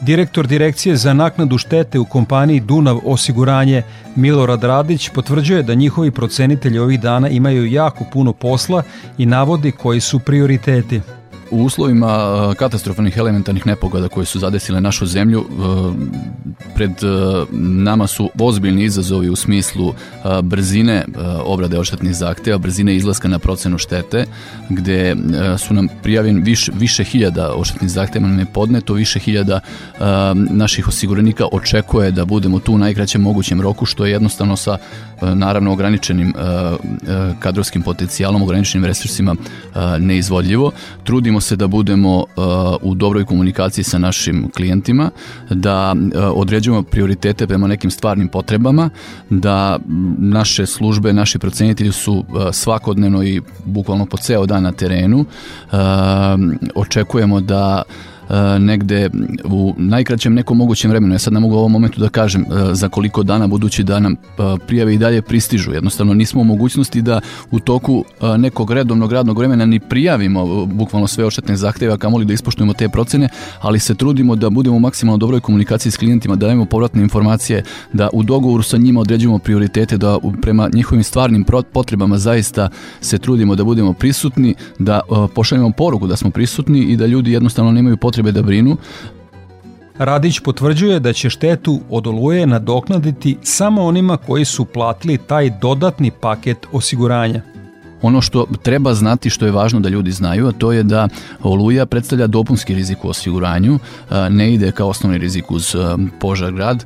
Direktor 0.00 0.46
Direkcije 0.46 0.96
za 0.96 1.14
naknadu 1.14 1.58
štete 1.58 1.98
u 1.98 2.04
kompaniji 2.04 2.60
Dunav 2.60 3.00
osiguranje 3.04 3.82
Milorad 4.16 4.64
Radić 4.64 5.08
potvrđuje 5.08 5.62
da 5.62 5.74
njihovi 5.74 6.10
procenitelji 6.10 6.78
ovih 6.78 7.00
dana 7.00 7.28
imaju 7.28 7.66
jako 7.66 8.04
puno 8.12 8.32
posla 8.32 8.82
i 9.18 9.26
navodi 9.26 9.72
koji 9.72 10.00
su 10.00 10.18
prioriteti. 10.18 11.00
U 11.50 11.64
uslovima 11.64 12.34
uh, 12.34 12.54
katastrofalnih 12.54 13.16
elementarnih 13.16 13.66
nepogoda 13.66 14.08
koje 14.08 14.26
su 14.26 14.38
zadesile 14.38 14.80
našu 14.80 15.06
zemlju, 15.06 15.40
uh, 15.40 15.94
pred 16.74 16.90
uh, 16.90 17.48
nama 17.52 18.06
su 18.06 18.30
ozbiljni 18.38 18.84
izazovi 18.84 19.28
u 19.28 19.36
smislu 19.36 19.94
brzine 20.42 21.04
obrade 21.44 21.78
odštetnih 21.78 22.14
zahteva, 22.14 22.58
brzine 22.58 22.96
izlaska 22.96 23.28
na 23.28 23.38
procenu 23.38 23.78
štete, 23.78 24.24
gde 24.68 25.16
su 25.58 25.74
nam 25.74 25.88
prijavljen 26.02 26.42
više, 26.42 26.72
više 26.74 27.04
hiljada 27.04 27.52
odštetnih 27.54 27.90
zahteva 27.90 28.28
nam 28.28 28.38
je 28.38 28.46
podneto, 28.46 28.94
više 28.94 29.18
hiljada 29.18 29.60
naših 30.50 30.88
osiguranika 30.88 31.46
očekuje 31.52 32.10
da 32.10 32.24
budemo 32.24 32.58
tu 32.58 32.72
u 32.72 32.78
najkraćem 32.78 33.22
mogućem 33.22 33.60
roku, 33.60 33.86
što 33.86 34.06
je 34.06 34.12
jednostavno 34.12 34.56
sa 34.56 34.78
naravno 35.22 35.72
ograničenim 35.72 36.34
kadrovskim 37.38 37.82
potencijalom, 37.82 38.42
ograničenim 38.42 38.84
resursima 38.84 39.36
neizvodljivo. 39.98 40.72
Trudimo 41.04 41.39
se 41.40 41.56
da 41.56 41.66
budemo 41.66 42.16
uh, 42.16 42.24
u 42.82 42.94
dobroj 42.94 43.24
komunikaciji 43.24 43.84
sa 43.84 43.98
našim 43.98 44.50
klijentima, 44.56 45.10
da 45.50 45.92
uh, 45.92 46.22
određujemo 46.34 46.82
prioritete 46.82 47.46
prema 47.46 47.66
nekim 47.66 47.90
stvarnim 47.90 48.28
potrebama, 48.28 48.90
da 49.30 49.78
naše 50.18 50.66
službe, 50.66 51.12
naši 51.12 51.38
procenitelji 51.38 51.92
su 51.92 52.14
uh, 52.14 52.24
svakodnevno 52.52 53.22
i 53.22 53.40
bukvalno 53.64 54.06
po 54.06 54.16
ceo 54.16 54.46
dan 54.46 54.62
na 54.62 54.72
terenu. 54.72 55.24
Očekujemo 56.74 57.40
da 57.40 57.82
negde 58.58 59.10
u 59.44 59.74
najkraćem 59.78 60.34
nekom 60.34 60.58
mogućem 60.58 60.90
vremenu. 60.90 61.14
Ja 61.14 61.18
sad 61.18 61.32
ne 61.32 61.40
mogu 61.40 61.54
u 61.54 61.58
ovom 61.58 61.72
momentu 61.72 62.00
da 62.00 62.08
kažem 62.08 62.42
e, 62.42 62.74
za 62.74 62.88
koliko 62.88 63.22
dana 63.22 63.46
budući 63.46 63.84
da 63.84 64.00
nam 64.00 64.12
e, 64.12 64.16
prijave 64.66 64.94
i 64.94 64.98
dalje 64.98 65.22
pristižu. 65.22 65.72
Jednostavno 65.72 66.14
nismo 66.14 66.40
u 66.40 66.44
mogućnosti 66.44 67.02
da 67.02 67.20
u 67.50 67.60
toku 67.60 68.04
nekog 68.38 68.70
redovnog 68.70 69.12
radnog 69.12 69.38
vremena 69.38 69.66
ni 69.66 69.80
prijavimo 69.80 70.66
bukvalno 70.66 71.06
sve 71.06 71.24
oštetne 71.24 71.56
zahteve, 71.56 71.92
a 71.92 71.96
kamoli 71.96 72.24
da 72.24 72.32
ispoštujemo 72.32 72.72
te 72.72 72.88
procene, 72.88 73.28
ali 73.60 73.78
se 73.78 73.94
trudimo 73.94 74.36
da 74.36 74.50
budemo 74.50 74.76
u 74.76 74.80
maksimalno 74.80 75.18
dobroj 75.18 75.40
komunikaciji 75.40 75.92
s 75.92 75.96
klijentima, 75.96 76.36
da 76.36 76.46
dajemo 76.46 76.64
povratne 76.64 77.02
informacije, 77.02 77.62
da 77.92 78.08
u 78.12 78.22
dogovoru 78.22 78.62
sa 78.62 78.76
njima 78.76 79.00
određujemo 79.00 79.38
prioritete, 79.38 79.96
da 79.96 80.18
prema 80.42 80.68
njihovim 80.74 81.04
stvarnim 81.04 81.44
potrebama 81.72 82.18
zaista 82.18 82.68
se 83.00 83.18
trudimo 83.18 83.54
da 83.54 83.64
budemo 83.64 83.92
prisutni, 83.92 84.54
da 84.78 85.00
pošaljemo 85.34 85.70
poruku 85.70 86.06
da 86.06 86.16
smo 86.16 86.30
prisutni 86.30 86.80
i 86.80 86.96
da 86.96 87.06
ljudi 87.06 87.32
jednostavno 87.32 87.72
nemaju 87.72 87.96
potrebe 87.96 88.19
potrebe 88.20 88.32
da 88.32 88.42
brinu. 88.42 88.76
Radić 89.98 90.40
potvrđuje 90.40 91.00
da 91.00 91.12
će 91.12 91.30
štetu 91.30 91.80
od 91.90 92.06
oluje 92.06 92.46
nadoknaditi 92.46 93.36
samo 93.42 93.84
onima 93.84 94.16
koji 94.16 94.44
su 94.44 94.64
platili 94.64 95.18
taj 95.18 95.50
dodatni 95.60 96.10
paket 96.10 96.66
osiguranja. 96.72 97.42
Ono 98.02 98.20
što 98.20 98.46
treba 98.62 98.94
znati, 98.94 99.30
što 99.30 99.46
je 99.46 99.52
važno 99.52 99.80
da 99.80 99.88
ljudi 99.88 100.12
znaju, 100.12 100.48
a 100.48 100.52
to 100.52 100.72
je 100.72 100.82
da 100.82 101.08
oluja 101.42 101.86
predstavlja 101.86 102.26
dopunski 102.26 102.74
rizik 102.74 103.04
u 103.04 103.08
osiguranju, 103.08 103.78
ne 104.30 104.54
ide 104.54 104.72
kao 104.72 104.88
osnovni 104.88 105.18
rizik 105.18 105.50
uz 105.50 105.76
požar 106.20 106.52
grad, 106.52 106.84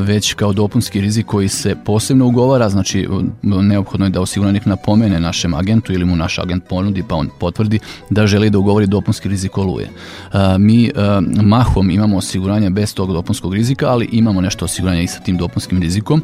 već 0.00 0.34
kao 0.34 0.52
dopunski 0.52 1.00
rizik 1.00 1.26
koji 1.26 1.48
se 1.48 1.76
posebno 1.84 2.26
ugovara, 2.26 2.68
znači 2.68 3.08
neophodno 3.42 4.06
je 4.06 4.10
da 4.10 4.20
osiguranik 4.20 4.66
napomene 4.66 5.20
našem 5.20 5.54
agentu 5.54 5.92
ili 5.92 6.04
mu 6.04 6.16
naš 6.16 6.38
agent 6.38 6.64
ponudi 6.68 7.04
pa 7.08 7.14
on 7.14 7.28
potvrdi 7.38 7.78
da 8.10 8.26
želi 8.26 8.50
da 8.50 8.58
ugovori 8.58 8.86
dopunski 8.86 9.28
rizik 9.28 9.58
oluje. 9.58 9.90
Mi 10.58 10.90
mahom 11.42 11.90
imamo 11.90 12.16
osiguranje 12.16 12.70
bez 12.70 12.94
tog 12.94 13.12
dopunskog 13.12 13.54
rizika, 13.54 13.86
ali 13.88 14.08
imamo 14.12 14.40
nešto 14.40 14.64
osiguranja 14.64 15.02
i 15.02 15.06
sa 15.06 15.20
tim 15.20 15.36
dopunskim 15.36 15.80
rizikom. 15.80 16.22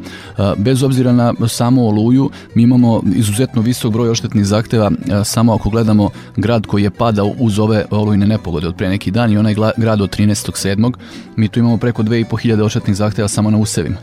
Bez 0.57 0.83
obzira 0.83 1.11
na 1.11 1.33
samo 1.47 1.87
oluju, 1.87 2.29
mi 2.55 2.63
imamo 2.63 3.01
izuzetno 3.15 3.61
visok 3.61 3.93
broj 3.93 4.02
broj 4.03 4.11
oštetnih 4.11 4.45
zahteva 4.45 4.91
e, 4.91 5.23
samo 5.23 5.53
ako 5.53 5.69
gledamo 5.69 6.09
grad 6.35 6.65
koji 6.65 6.83
je 6.83 6.89
padao 6.89 7.33
uz 7.39 7.59
ove 7.59 7.85
olujne 7.91 8.27
nepogode 8.27 8.67
od 8.67 8.75
pre 8.75 8.89
neki 8.89 9.11
dan 9.11 9.31
i 9.31 9.37
onaj 9.37 9.55
grad 9.77 10.01
od 10.01 10.17
13.7. 10.17 10.93
mi 11.35 11.47
tu 11.47 11.59
imamo 11.59 11.77
preko 11.77 12.03
2500 12.03 12.63
oštetnih 12.63 12.95
zahteva 12.95 13.27
samo 13.27 13.51
na 13.51 13.57
usevima 13.57 13.95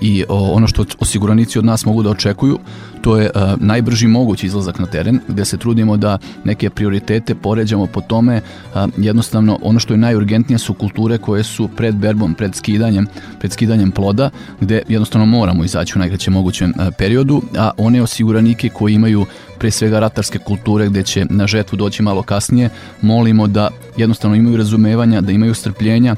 i 0.00 0.24
ono 0.28 0.66
što 0.66 0.84
osiguranici 0.98 1.58
od 1.58 1.64
nas 1.64 1.84
mogu 1.84 2.02
da 2.02 2.10
očekuju 2.10 2.58
to 3.02 3.16
je 3.16 3.30
uh, 3.34 3.42
najbrži 3.60 4.06
mogući 4.06 4.46
izlazak 4.46 4.78
na 4.78 4.86
teren 4.86 5.20
gde 5.28 5.44
se 5.44 5.56
trudimo 5.56 5.96
da 5.96 6.18
neke 6.44 6.70
prioritete 6.70 7.34
poređamo 7.34 7.86
po 7.86 8.00
tome 8.00 8.40
uh, 8.74 8.80
jednostavno 8.96 9.58
ono 9.62 9.78
što 9.78 9.94
je 9.94 9.98
najurgentnije 9.98 10.58
su 10.58 10.74
kulture 10.74 11.18
koje 11.18 11.42
su 11.42 11.68
pred 11.76 11.94
berbom, 11.94 12.34
pred 12.34 12.54
skidanjem, 12.54 13.06
pred 13.38 13.52
skidanjem 13.52 13.90
ploda 13.90 14.30
gde 14.60 14.82
jednostavno 14.88 15.26
moramo 15.26 15.64
izaći 15.64 15.92
u 15.96 15.98
najkraćem 15.98 16.32
mogućem 16.32 16.70
uh, 16.76 16.86
periodu, 16.98 17.42
a 17.58 17.70
one 17.76 18.02
osiguranike 18.02 18.68
koji 18.68 18.94
imaju 18.94 19.26
pre 19.62 19.70
svega 19.70 20.00
ratarske 20.00 20.38
kulture 20.38 20.88
gde 20.88 21.02
će 21.02 21.26
na 21.30 21.46
žetvu 21.46 21.76
doći 21.76 22.02
malo 22.02 22.22
kasnije, 22.22 22.70
molimo 23.02 23.46
da 23.46 23.70
jednostavno 23.96 24.36
imaju 24.36 24.56
razumevanja, 24.56 25.20
da 25.20 25.32
imaju 25.32 25.54
strpljenja, 25.54 26.16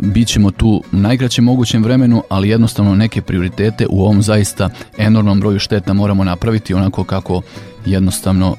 bit 0.00 0.28
ćemo 0.28 0.50
tu 0.50 0.68
u 0.92 0.96
najkraćem 0.96 1.44
mogućem 1.44 1.84
vremenu, 1.84 2.22
ali 2.28 2.48
jednostavno 2.48 2.94
neke 2.94 3.22
prioritete 3.22 3.86
u 3.90 4.02
ovom 4.02 4.22
zaista 4.22 4.70
enormnom 4.98 5.40
broju 5.40 5.58
šteta 5.58 5.92
moramo 5.92 6.24
napraviti 6.24 6.74
onako 6.74 7.04
kako 7.04 7.42
jednostavno 7.90 8.56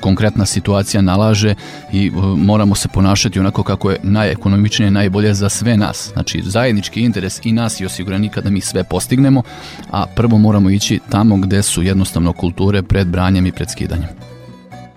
konkretna 0.00 0.46
situacija 0.46 1.02
nalaže 1.02 1.54
i 1.92 2.10
moramo 2.36 2.74
se 2.74 2.88
ponašati 2.88 3.40
onako 3.40 3.62
kako 3.62 3.90
je 3.90 4.00
najekonomičnije, 4.02 4.90
najbolje 4.90 5.34
za 5.34 5.48
sve 5.48 5.76
nas. 5.76 6.10
Znači 6.12 6.42
zajednički 6.44 7.00
interes 7.00 7.40
i 7.44 7.52
nas 7.52 7.80
i 7.80 7.86
osiguranika 7.86 8.40
da 8.40 8.50
mi 8.50 8.60
sve 8.60 8.84
postignemo, 8.84 9.42
a 9.90 10.06
prvo 10.06 10.38
moramo 10.38 10.70
ići 10.70 11.00
tamo 11.10 11.36
gde 11.36 11.62
su 11.62 11.82
jednostavno 11.82 12.32
kulture 12.32 12.82
pred 12.82 13.06
branjem 13.06 13.46
i 13.46 13.52
pred 13.52 13.70
skidanjem. 13.70 14.33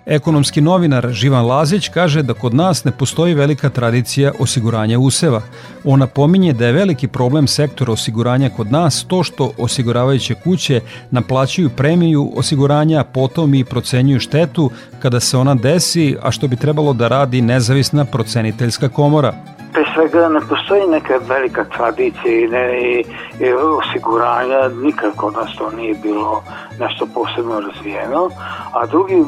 Ekonomski 0.09 0.61
novinar 0.61 1.07
Živan 1.11 1.45
Lazić 1.45 1.89
kaže 1.89 2.23
da 2.23 2.33
kod 2.33 2.53
nas 2.53 2.83
ne 2.83 2.91
postoji 2.91 3.33
velika 3.33 3.69
tradicija 3.69 4.31
osiguranja 4.39 4.99
useva. 4.99 5.41
Ona 5.83 6.07
pominje 6.07 6.53
da 6.53 6.65
je 6.65 6.73
veliki 6.73 7.07
problem 7.07 7.47
sektora 7.47 7.91
osiguranja 7.91 8.49
kod 8.49 8.71
nas 8.71 9.05
to 9.07 9.23
što 9.23 9.51
osiguravajuće 9.57 10.35
kuće 10.43 10.81
naplaćuju 11.11 11.69
premiju 11.69 12.31
osiguranja, 12.35 13.03
potom 13.03 13.53
i 13.53 13.63
procenjuju 13.63 14.19
štetu 14.19 14.71
kada 15.01 15.19
se 15.19 15.37
ona 15.37 15.55
desi, 15.55 16.15
a 16.21 16.31
što 16.31 16.47
bi 16.47 16.55
trebalo 16.55 16.93
da 16.93 17.07
radi 17.07 17.41
nezavisna 17.41 18.05
proceniteljska 18.05 18.89
komora 18.89 19.33
pre 19.77 19.85
svega 19.95 20.29
ne 20.29 20.39
postoji 20.49 20.87
neka 20.87 21.13
velika 21.27 21.63
tradicija 21.63 22.39
i, 22.39 22.47
ne, 22.47 22.81
i, 22.81 22.99
i 23.39 23.53
osiguranja, 23.53 24.69
nikako 24.83 25.31
nas 25.31 25.49
to 25.57 25.71
nije 25.71 25.95
bilo 26.03 26.43
nešto 26.79 27.07
posebno 27.13 27.59
razvijeno, 27.59 28.29
a 28.73 28.85
drugi 28.85 29.23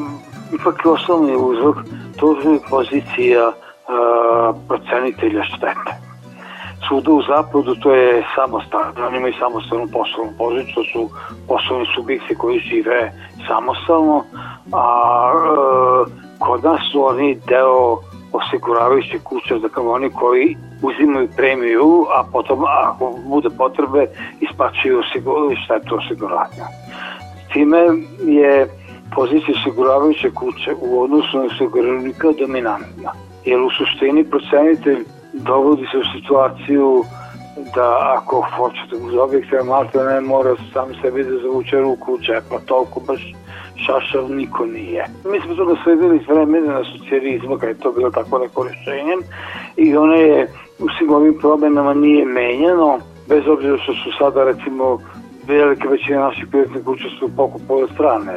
ipak 0.54 0.84
je 0.84 0.90
osnovni 0.90 1.36
uzrok, 1.36 1.76
je 2.44 2.58
pozicija 2.70 3.52
procenitelja 4.68 5.42
štete. 5.44 5.92
Svuda 6.88 7.12
u 7.12 7.22
zapadu 7.22 7.74
to 7.74 7.94
je 7.94 8.24
samostalno, 8.34 9.06
oni 9.06 9.16
imaju 9.16 9.34
samostalnu 9.38 9.86
poslovnu 9.92 10.32
poziciju, 10.38 10.74
to 10.74 10.84
su 10.84 11.10
poslovni 11.48 11.86
subjekti 11.94 12.34
koji 12.34 12.58
žive 12.58 13.12
samostalno, 13.48 14.24
a 14.72 14.84
uh, 15.34 16.08
kod 16.38 16.64
nas 16.64 16.80
su 16.92 17.06
oni 17.06 17.38
deo 17.48 17.98
osiguravajuće 18.32 19.18
kuće, 19.24 19.58
dakle 19.58 19.82
oni 19.82 20.10
koji 20.10 20.56
uzimaju 20.82 21.28
premiju, 21.36 22.06
a 22.16 22.24
potom 22.32 22.64
ako 22.64 23.14
bude 23.26 23.48
potrebe 23.58 24.06
ispačuju 24.40 25.02
štetu 25.64 25.96
osiguranja. 25.96 26.66
Time 27.52 27.78
je 28.26 28.68
pozicija 29.14 29.54
osiguravajuće 29.58 30.30
kuće 30.30 30.70
u 30.80 31.02
odnosu 31.02 31.38
na 31.38 31.44
osiguranika 31.44 32.32
dominantna. 32.38 33.12
Jer 33.44 33.60
u 33.60 33.70
suštini 33.70 34.24
procenitelj 34.24 35.04
dovodi 35.32 35.86
se 35.92 35.98
u 35.98 36.20
situaciju 36.20 37.04
da 37.74 38.16
ako 38.16 38.46
hoćete 38.56 38.96
uz 39.06 39.14
objekte 39.14 39.62
malta 39.62 40.04
ne 40.04 40.20
mora 40.20 40.54
sam 40.72 40.88
sebi 41.02 41.24
da 41.24 41.38
zavuče 41.38 41.80
ruku 41.80 42.14
u 42.14 42.18
džepa, 42.18 42.58
toliko 42.66 43.00
baš 43.00 43.34
šašav 43.86 44.30
niko 44.30 44.66
nije. 44.66 45.04
Mi 45.32 45.40
smo 45.40 45.54
to 45.54 45.64
nasledili 45.64 46.16
iz 46.16 46.28
vremena 46.28 46.72
na 46.72 46.84
socijalizma, 46.84 47.58
kada 47.58 47.66
je 47.66 47.78
to 47.78 47.92
bilo 47.92 48.10
tako 48.10 48.38
neko 48.38 48.64
rešenje 48.68 49.16
i 49.76 49.96
ono 49.96 50.14
je 50.14 50.48
u 50.78 50.86
svim 50.98 51.12
ovim 51.12 51.38
promenama 51.40 51.94
nije 51.94 52.24
menjano, 52.26 52.98
bez 53.28 53.42
obzira 53.48 53.78
što 53.78 53.92
su 53.92 54.10
sada 54.18 54.44
recimo 54.44 54.98
velike 55.56 55.88
većine 55.88 56.18
naših 56.18 56.46
privatnih 56.50 56.84
kuća 56.84 57.08
su 57.18 57.30
pokupovale 57.36 57.86
strane 57.94 58.32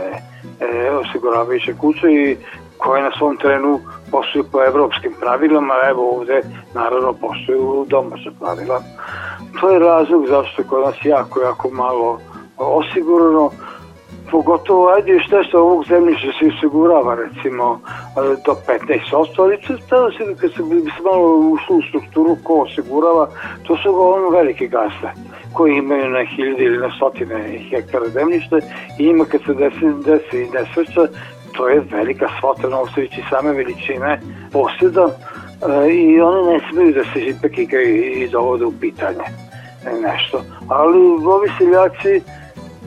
e, 0.59 0.91
osiguravajuće 0.91 1.73
kuće 1.73 2.07
i 2.11 2.37
koje 2.77 3.03
na 3.03 3.11
svom 3.17 3.37
terenu 3.37 3.79
posluju 4.11 4.45
po 4.51 4.63
evropskim 4.63 5.13
pravilama, 5.19 5.73
evo 5.89 6.17
ovde 6.17 6.41
naravno 6.73 7.13
posluju 7.13 7.85
domaća 7.89 8.31
pravila. 8.39 8.81
To 9.59 9.69
je 9.69 9.79
razlog 9.79 10.27
zašto 10.27 10.61
je 10.61 10.67
kod 10.67 10.81
nas 10.85 10.95
jako, 11.03 11.41
jako 11.41 11.69
malo 11.69 12.19
osigurano, 12.57 13.51
pogotovo 14.31 14.87
ajde 14.89 15.19
šta 15.19 15.43
što 15.43 15.59
ovog 15.59 15.85
zemljišta 15.87 16.27
se 16.39 16.51
osigurava 16.55 17.15
recimo 17.15 17.79
do 18.45 18.53
15%, 18.67 19.27
ali 19.37 19.57
tada 19.89 20.11
se 20.11 20.35
kad 20.41 20.51
se, 20.51 20.57
se 20.95 21.03
malo 21.03 21.37
ušlo 21.37 21.75
u 21.75 21.81
strukturu 21.81 22.37
ko 22.43 22.53
osigurava, 22.53 23.27
to 23.63 23.77
su 23.77 23.89
ono 23.89 24.29
velike 24.29 24.67
gase 24.67 25.09
koji 25.53 25.77
imaju 25.77 26.09
na 26.09 26.25
hiljade 26.25 26.63
ili 26.63 26.77
na 26.77 26.91
stotine 26.95 27.59
hektara 27.69 28.07
zemljišta 28.07 28.57
i 28.99 29.03
ima 29.03 29.25
kad 29.25 29.41
se 29.45 29.53
desi, 29.53 29.85
desi 30.05 30.49
nesreća, 30.53 31.07
to 31.51 31.67
je 31.67 31.83
velika 31.91 32.27
svota 32.39 32.69
novcevići 32.69 33.23
same 33.29 33.51
veličine 33.51 34.19
posjeda 34.51 35.07
e, 35.07 35.93
i 35.93 36.21
one 36.21 36.53
ne 36.53 36.59
smeju 36.71 36.93
da 36.93 37.03
se 37.03 37.19
ipak 37.19 37.57
igraju 37.57 37.95
i 37.95 38.27
dovode 38.27 38.65
u 38.65 38.73
pitanje 38.81 39.25
nešto. 40.01 40.41
Ali 40.69 40.99
ovi 41.25 41.49
seljaci 41.57 42.25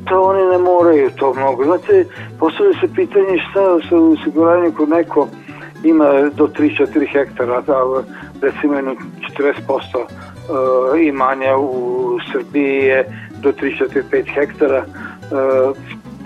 to 0.08 0.22
oni 0.22 0.46
ne 0.46 0.58
moraju 0.58 1.10
to 1.16 1.34
mnogo. 1.34 1.64
Znate, 1.64 2.06
postavlja 2.38 2.72
se 2.80 2.94
pitanje 2.94 3.38
šta 3.50 3.88
sa 3.88 3.96
osiguranjem 3.96 4.72
kod 4.72 4.88
neko 4.88 5.28
ima 5.84 6.04
do 6.34 6.46
3-4 6.46 7.12
hektara, 7.12 7.60
da, 7.60 8.02
recimo 8.42 8.74
40% 8.74 8.94
uh, 9.94 10.35
imanja 11.02 11.56
u 11.56 12.18
Srbiji 12.32 12.76
je 12.76 13.04
do 13.38 13.52
3-4-5 13.52 14.34
hektara. 14.34 14.84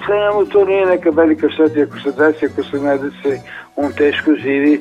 Sve 0.06 0.18
njemu 0.18 0.44
to 0.44 0.64
nije 0.64 0.86
neka 0.86 1.10
velika 1.10 1.48
šteta 1.48 1.80
ako 1.80 1.98
se 2.00 2.12
desi, 2.18 2.46
ako 2.46 2.62
se 2.62 2.80
ne 2.80 2.98
desi, 2.98 3.40
on 3.76 3.92
teško 3.92 4.30
živi, 4.34 4.80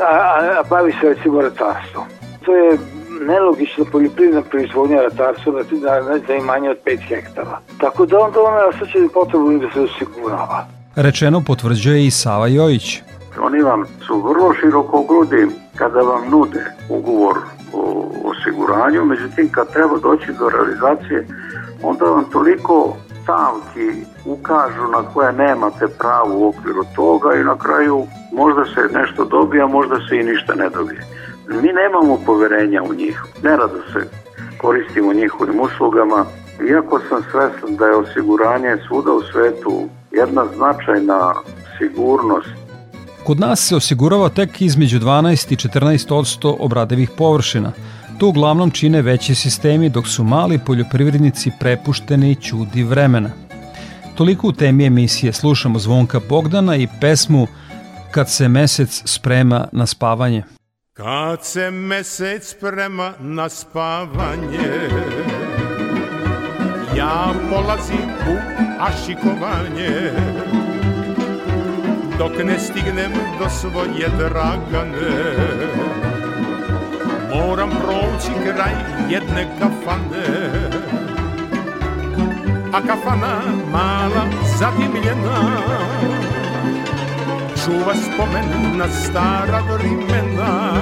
a, 0.00 0.16
a, 0.16 0.60
a 0.60 0.62
bavi 0.70 0.92
se 1.00 1.08
recimo 1.08 1.40
ratarstvom. 1.40 2.04
To 2.44 2.56
je 2.56 2.78
nelogična 3.20 3.84
poljoprivredna 3.92 4.42
proizvodnja 4.42 5.02
ratarstva 5.02 5.52
na, 5.52 6.00
na, 6.00 6.18
za 6.26 6.34
imanje 6.34 6.70
od 6.70 6.76
5 6.86 6.98
hektara. 7.08 7.60
Tako 7.80 8.06
da 8.06 8.18
onda 8.18 8.40
ona 8.40 8.66
osjeća 8.68 8.98
potrebu 9.14 9.58
da 9.58 9.70
se 9.70 9.80
osigurava. 9.80 10.66
Rečeno 10.96 11.42
potvrđuje 11.46 12.06
i 12.06 12.10
Sava 12.10 12.46
Jojić. 12.46 13.02
Oni 13.40 13.62
vam 13.62 13.84
su 14.06 14.20
vrlo 14.20 14.54
široko 14.60 15.04
grudi 15.08 15.46
kada 15.74 16.00
vam 16.00 16.30
nude 16.30 16.64
ugovor 16.88 17.36
o 17.72 18.25
osiguranju, 18.46 19.04
međutim 19.04 19.48
kad 19.52 19.72
treba 19.72 19.98
doći 19.98 20.32
do 20.38 20.48
realizacije, 20.48 21.26
onda 21.82 22.04
vam 22.04 22.24
toliko 22.24 22.96
stavki 23.22 24.04
ukažu 24.24 24.86
na 24.92 25.02
koje 25.14 25.32
nemate 25.32 25.86
pravo 25.98 26.38
u 26.38 26.48
okviru 26.48 26.84
toga 26.96 27.34
i 27.34 27.44
na 27.44 27.58
kraju 27.58 28.06
možda 28.32 28.64
se 28.64 28.98
nešto 28.98 29.24
dobije, 29.24 29.62
a 29.62 29.66
možda 29.66 29.96
se 30.08 30.16
i 30.16 30.24
ništa 30.24 30.54
ne 30.54 30.68
dobije. 30.68 31.00
Mi 31.48 31.72
nemamo 31.72 32.18
poverenja 32.26 32.82
u 32.82 32.94
njih, 32.94 33.24
nerado 33.42 33.80
se 33.92 34.08
koristimo 34.58 35.12
njihovim 35.12 35.60
uslugama, 35.60 36.24
iako 36.70 37.00
sam 37.08 37.22
svestan 37.30 37.76
da 37.76 37.86
je 37.86 37.96
osiguranje 37.96 38.76
svuda 38.86 39.12
u 39.12 39.22
svetu 39.22 39.88
jedna 40.10 40.44
značajna 40.56 41.34
sigurnost 41.78 42.66
Kod 43.26 43.40
nas 43.40 43.60
se 43.60 43.76
osigurava 43.76 44.28
tek 44.28 44.60
između 44.60 44.98
12 44.98 45.52
i 45.52 45.56
14 45.56 46.56
obradevih 46.58 47.10
površina. 47.18 47.72
To 48.18 48.28
uglavnom 48.28 48.70
čine 48.70 49.02
veći 49.02 49.34
sistemi 49.34 49.88
dok 49.88 50.08
su 50.08 50.24
mali 50.24 50.58
poljoprivrednici 50.58 51.50
prepušteni 51.60 52.34
čudi 52.34 52.82
vremena. 52.82 53.30
Toliko 54.14 54.48
u 54.48 54.52
temi 54.52 54.86
emisije 54.86 55.32
slušamo 55.32 55.78
Zvonka 55.78 56.20
Bogdana 56.28 56.76
i 56.76 56.88
pesmu 57.00 57.46
Kad 58.10 58.30
se 58.30 58.48
mesec 58.48 59.02
sprema 59.04 59.68
na 59.72 59.86
spavanje. 59.86 60.42
Kad 60.92 61.44
se 61.44 61.70
mesec 61.70 62.50
sprema 62.50 63.12
na 63.20 63.48
spavanje 63.48 64.88
Ja 66.96 67.34
polazim 67.50 68.10
u 68.28 68.36
ašikovanje 68.78 70.10
Dok 72.18 72.44
ne 72.44 72.58
stignem 72.58 73.12
do 73.38 73.48
svoje 73.50 74.08
dragane 74.18 75.85
Moram 77.36 77.70
proći 77.70 78.32
kraj 78.44 78.72
jedne 79.10 79.46
kafane. 79.58 80.50
A 82.72 82.80
kafana 82.86 83.40
mala 83.72 84.24
zadimljena. 84.58 85.60
Čuva 87.64 87.94
spomen 87.94 88.76
na 88.76 88.88
stara 88.88 89.62
vrimena. 89.72 90.72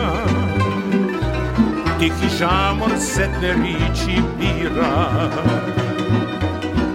Tihi 1.99 2.29
žamor 2.39 2.91
setne 2.99 3.53
riči 3.53 4.23
bira. 4.39 5.31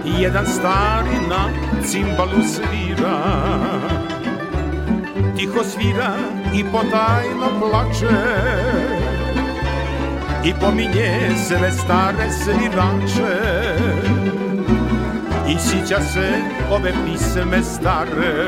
Jedan 0.04 0.46
stari 0.46 1.16
na 1.28 1.50
cimbalu 1.84 2.42
svira. 2.42 3.18
Tiho 5.36 5.64
svira 5.64 6.12
i 6.54 6.64
potajno 6.64 7.60
plače 7.60 8.99
I 10.44 10.54
pominje 10.60 11.30
sve 11.46 11.70
stare 11.70 12.30
svirače 12.30 13.36
I 15.48 15.58
sića 15.58 16.00
se 16.00 16.28
ove 16.70 16.92
pisme 17.06 17.62
stare. 17.62 18.46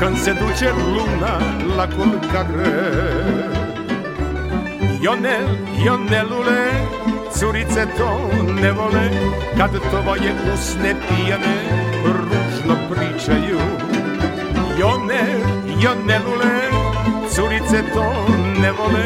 Când 0.00 0.18
se 0.18 0.32
duce 0.32 0.70
luna 0.72 1.38
la 1.76 1.86
culcare 1.86 3.58
Ionel, 5.02 5.48
Ionelule, 5.84 6.70
curice 7.38 7.86
to 7.96 8.30
ne 8.60 8.72
vole. 8.72 9.10
Kad 9.56 9.70
tvoje 9.70 10.34
usne 10.54 10.94
pijane 11.08 11.56
ružno 12.04 12.76
pričaju. 12.90 13.58
Ionel, 14.78 15.40
Ionelule, 15.82 16.60
curice 17.34 17.82
to 17.94 18.47
ne 18.60 18.72
vole 18.72 19.04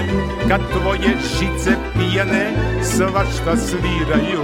Kad 0.49 0.61
tvoje 0.73 1.17
žice 1.39 1.77
pijane 1.99 2.51
svašta 2.83 3.57
sviraju 3.57 4.43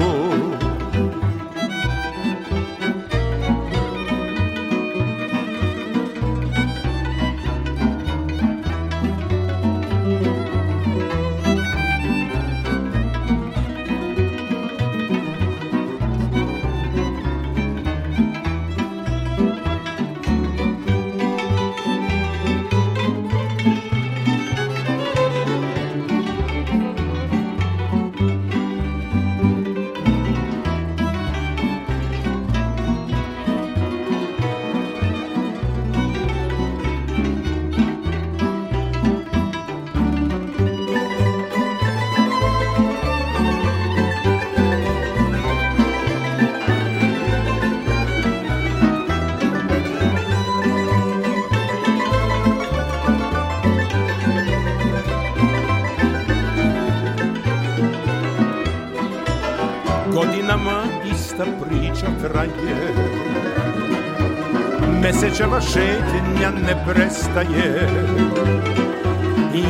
šetnja 66.18 66.50
ne 66.50 66.84
prestaje. 66.86 67.88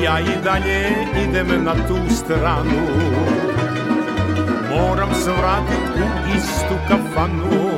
Ja 0.03 0.21
i 0.21 0.45
dalje 0.45 0.95
idem 1.29 1.65
na 1.65 1.75
tu 1.75 1.97
stranu. 2.15 2.87
Moram 4.71 5.15
se 5.15 5.31
vratit 5.31 5.97
u 5.97 6.37
istu 6.37 6.75
kafanu. 6.89 7.71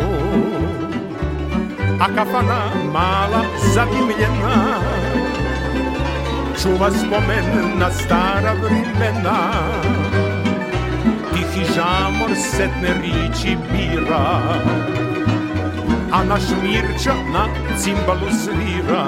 A 2.00 2.06
kafana 2.16 2.60
mala 2.92 3.44
zadimljena 3.74 4.80
Čuva 6.62 6.90
spomen 6.90 7.78
na 7.78 7.90
stara 7.90 8.54
vrimena. 8.62 9.50
Tihi 11.32 11.64
žamor 11.74 12.30
setne 12.36 12.94
riči 13.02 13.56
bira 13.72 14.40
a 16.12 16.24
naš 16.24 16.42
Mirča 16.62 17.14
na 17.32 17.46
cimbalu 17.78 18.30
svira. 18.42 19.04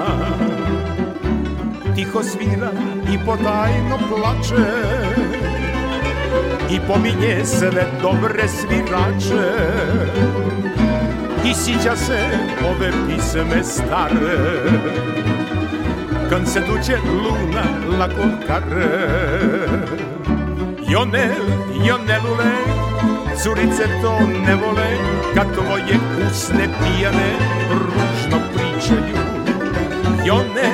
Tiho 1.94 2.22
svira 2.22 2.70
i 3.12 3.18
potajno 3.26 3.98
plače 4.08 4.66
I 6.70 6.80
pominje 6.88 7.44
sve 7.44 7.86
dobre 8.02 8.48
svirače. 8.48 9.52
I 11.44 11.54
sića 11.54 11.96
se 11.96 12.18
ove 12.64 12.92
pisme 13.08 13.64
stare. 13.64 14.38
Kad 16.30 16.48
se 16.48 16.60
duće 16.60 16.96
luna 17.06 17.98
lako 17.98 18.46
kare. 18.46 19.32
Jonel, 20.88 21.44
Jonelule, 21.84 22.81
curice 23.42 23.84
to 24.02 24.26
ne 24.46 24.54
vole 24.54 24.90
Kad 25.34 25.54
tvoje 25.54 25.96
usne 26.26 26.68
pijane 26.78 27.30
ružno 27.70 28.38
pričaju. 28.54 29.16
Jone, 30.26 30.70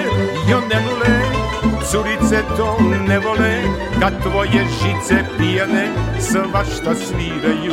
jonelule, 0.51 1.15
curice 1.91 2.43
to 2.57 2.77
ne 3.09 3.19
vole 3.19 3.63
Kad 4.01 4.23
tvoje 4.23 4.65
žice 4.81 5.25
pijane 5.39 5.89
svašta 6.19 6.95
sviraju. 6.95 7.73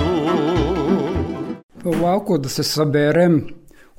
Ovako 1.83 2.37
da 2.37 2.49
se 2.49 2.63
saberem 2.63 3.47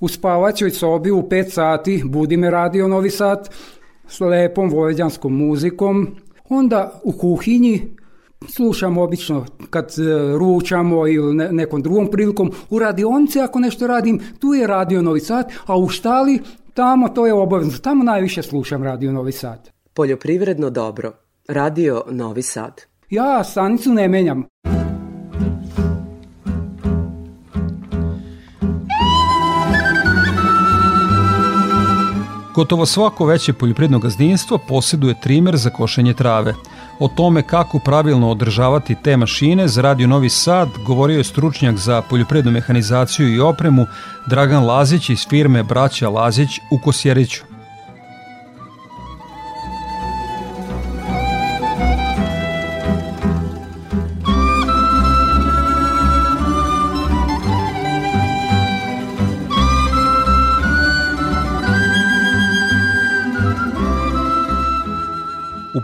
u 0.00 0.08
spavaćoj 0.08 0.70
sobi 0.70 1.10
u 1.10 1.22
5 1.22 1.50
sati 1.50 2.02
budi 2.04 2.36
me 2.36 2.50
radio 2.50 2.88
Novi 2.88 3.10
Sad 3.10 3.48
s 4.08 4.20
lepom 4.20 4.70
vojvođanskom 4.70 5.36
muzikom. 5.36 6.16
Onda 6.48 7.00
u 7.04 7.12
kuhinji 7.12 7.96
slušamo 8.48 9.02
obično 9.02 9.46
kad 9.70 9.84
e, 9.84 10.36
ručamo 10.38 11.08
ili 11.08 11.34
nekom 11.34 11.82
drugom 11.82 12.10
prilikom. 12.10 12.50
U 12.70 12.78
radionici 12.78 13.40
ako 13.40 13.58
nešto 13.58 13.86
radim, 13.86 14.20
tu 14.38 14.54
je 14.54 14.66
radio 14.66 15.02
Novi 15.02 15.20
Sad, 15.20 15.52
a 15.66 15.78
u 15.78 15.88
štali 15.88 16.40
tamo 16.74 17.08
to 17.08 17.26
je 17.26 17.34
obavezno. 17.34 17.78
Tamo 17.78 18.04
najviše 18.04 18.42
slušam 18.42 18.82
radio 18.82 19.12
Novi 19.12 19.32
Sad. 19.32 19.70
Poljoprivredno 19.94 20.70
dobro. 20.70 21.12
Radio 21.48 22.02
Novi 22.10 22.42
Sad. 22.42 22.82
Ja 23.10 23.44
stanicu 23.44 23.94
ne 23.94 24.08
menjam. 24.08 24.44
Gotovo 32.56 32.86
svako 32.86 33.26
veće 33.26 33.52
poljoprivredno 33.52 33.98
gazdinstvo 33.98 34.58
posjeduje 34.58 35.20
trimer 35.20 35.56
za 35.56 35.70
košenje 35.70 36.14
trave. 36.14 36.54
O 36.98 37.08
tome 37.08 37.42
kako 37.42 37.78
pravilno 37.78 38.30
održavati 38.30 38.96
te 39.02 39.16
mašine 39.16 39.68
za 39.68 39.82
Radio 39.82 40.06
Novi 40.06 40.28
Sad 40.28 40.68
govorio 40.86 41.18
je 41.18 41.24
stručnjak 41.24 41.76
za 41.76 42.02
poljoprivrednu 42.02 42.52
mehanizaciju 42.52 43.34
i 43.34 43.40
opremu 43.40 43.86
Dragan 44.26 44.64
Lazić 44.64 45.10
iz 45.10 45.26
firme 45.28 45.62
Braća 45.62 46.08
Lazić 46.08 46.60
u 46.70 46.78
Kosjeriću. 46.78 47.55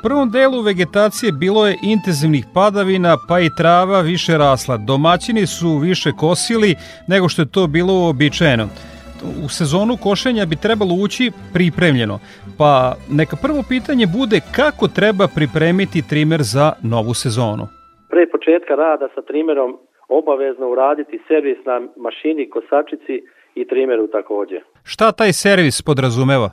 Prvom 0.02 0.30
delu 0.30 0.60
vegetacije 0.60 1.32
bilo 1.32 1.66
je 1.66 1.78
intenzivnih 1.82 2.44
padavina, 2.54 3.16
pa 3.28 3.40
i 3.40 3.54
trava 3.56 4.00
više 4.00 4.38
rasla. 4.38 4.76
Domaćini 4.76 5.46
su 5.46 5.78
više 5.78 6.10
kosili 6.12 6.74
nego 7.08 7.28
što 7.28 7.42
je 7.42 7.50
to 7.50 7.66
bilo 7.66 7.92
uobičajeno. 7.94 8.68
U 9.44 9.48
sezonu 9.48 9.96
košenja 10.02 10.44
bi 10.46 10.56
trebalo 10.56 10.94
ući 10.94 11.32
pripremljeno, 11.52 12.18
pa 12.58 12.94
neka 13.10 13.36
prvo 13.42 13.62
pitanje 13.68 14.06
bude 14.06 14.40
kako 14.56 14.88
treba 14.88 15.26
pripremiti 15.28 16.08
trimer 16.10 16.42
za 16.42 16.72
novu 16.82 17.14
sezonu. 17.14 17.64
Pre 18.10 18.26
početka 18.34 18.74
rada 18.74 19.06
sa 19.14 19.22
trimerom 19.22 19.70
obavezno 20.08 20.66
uraditi 20.68 21.20
servis 21.28 21.58
na 21.66 21.76
mašini, 21.96 22.50
kosačici 22.50 23.14
i 23.54 23.66
trimeru 23.68 24.06
takođe. 24.06 24.58
Šta 24.84 25.12
taj 25.12 25.32
servis 25.32 25.82
podrazumeva? 25.82 26.50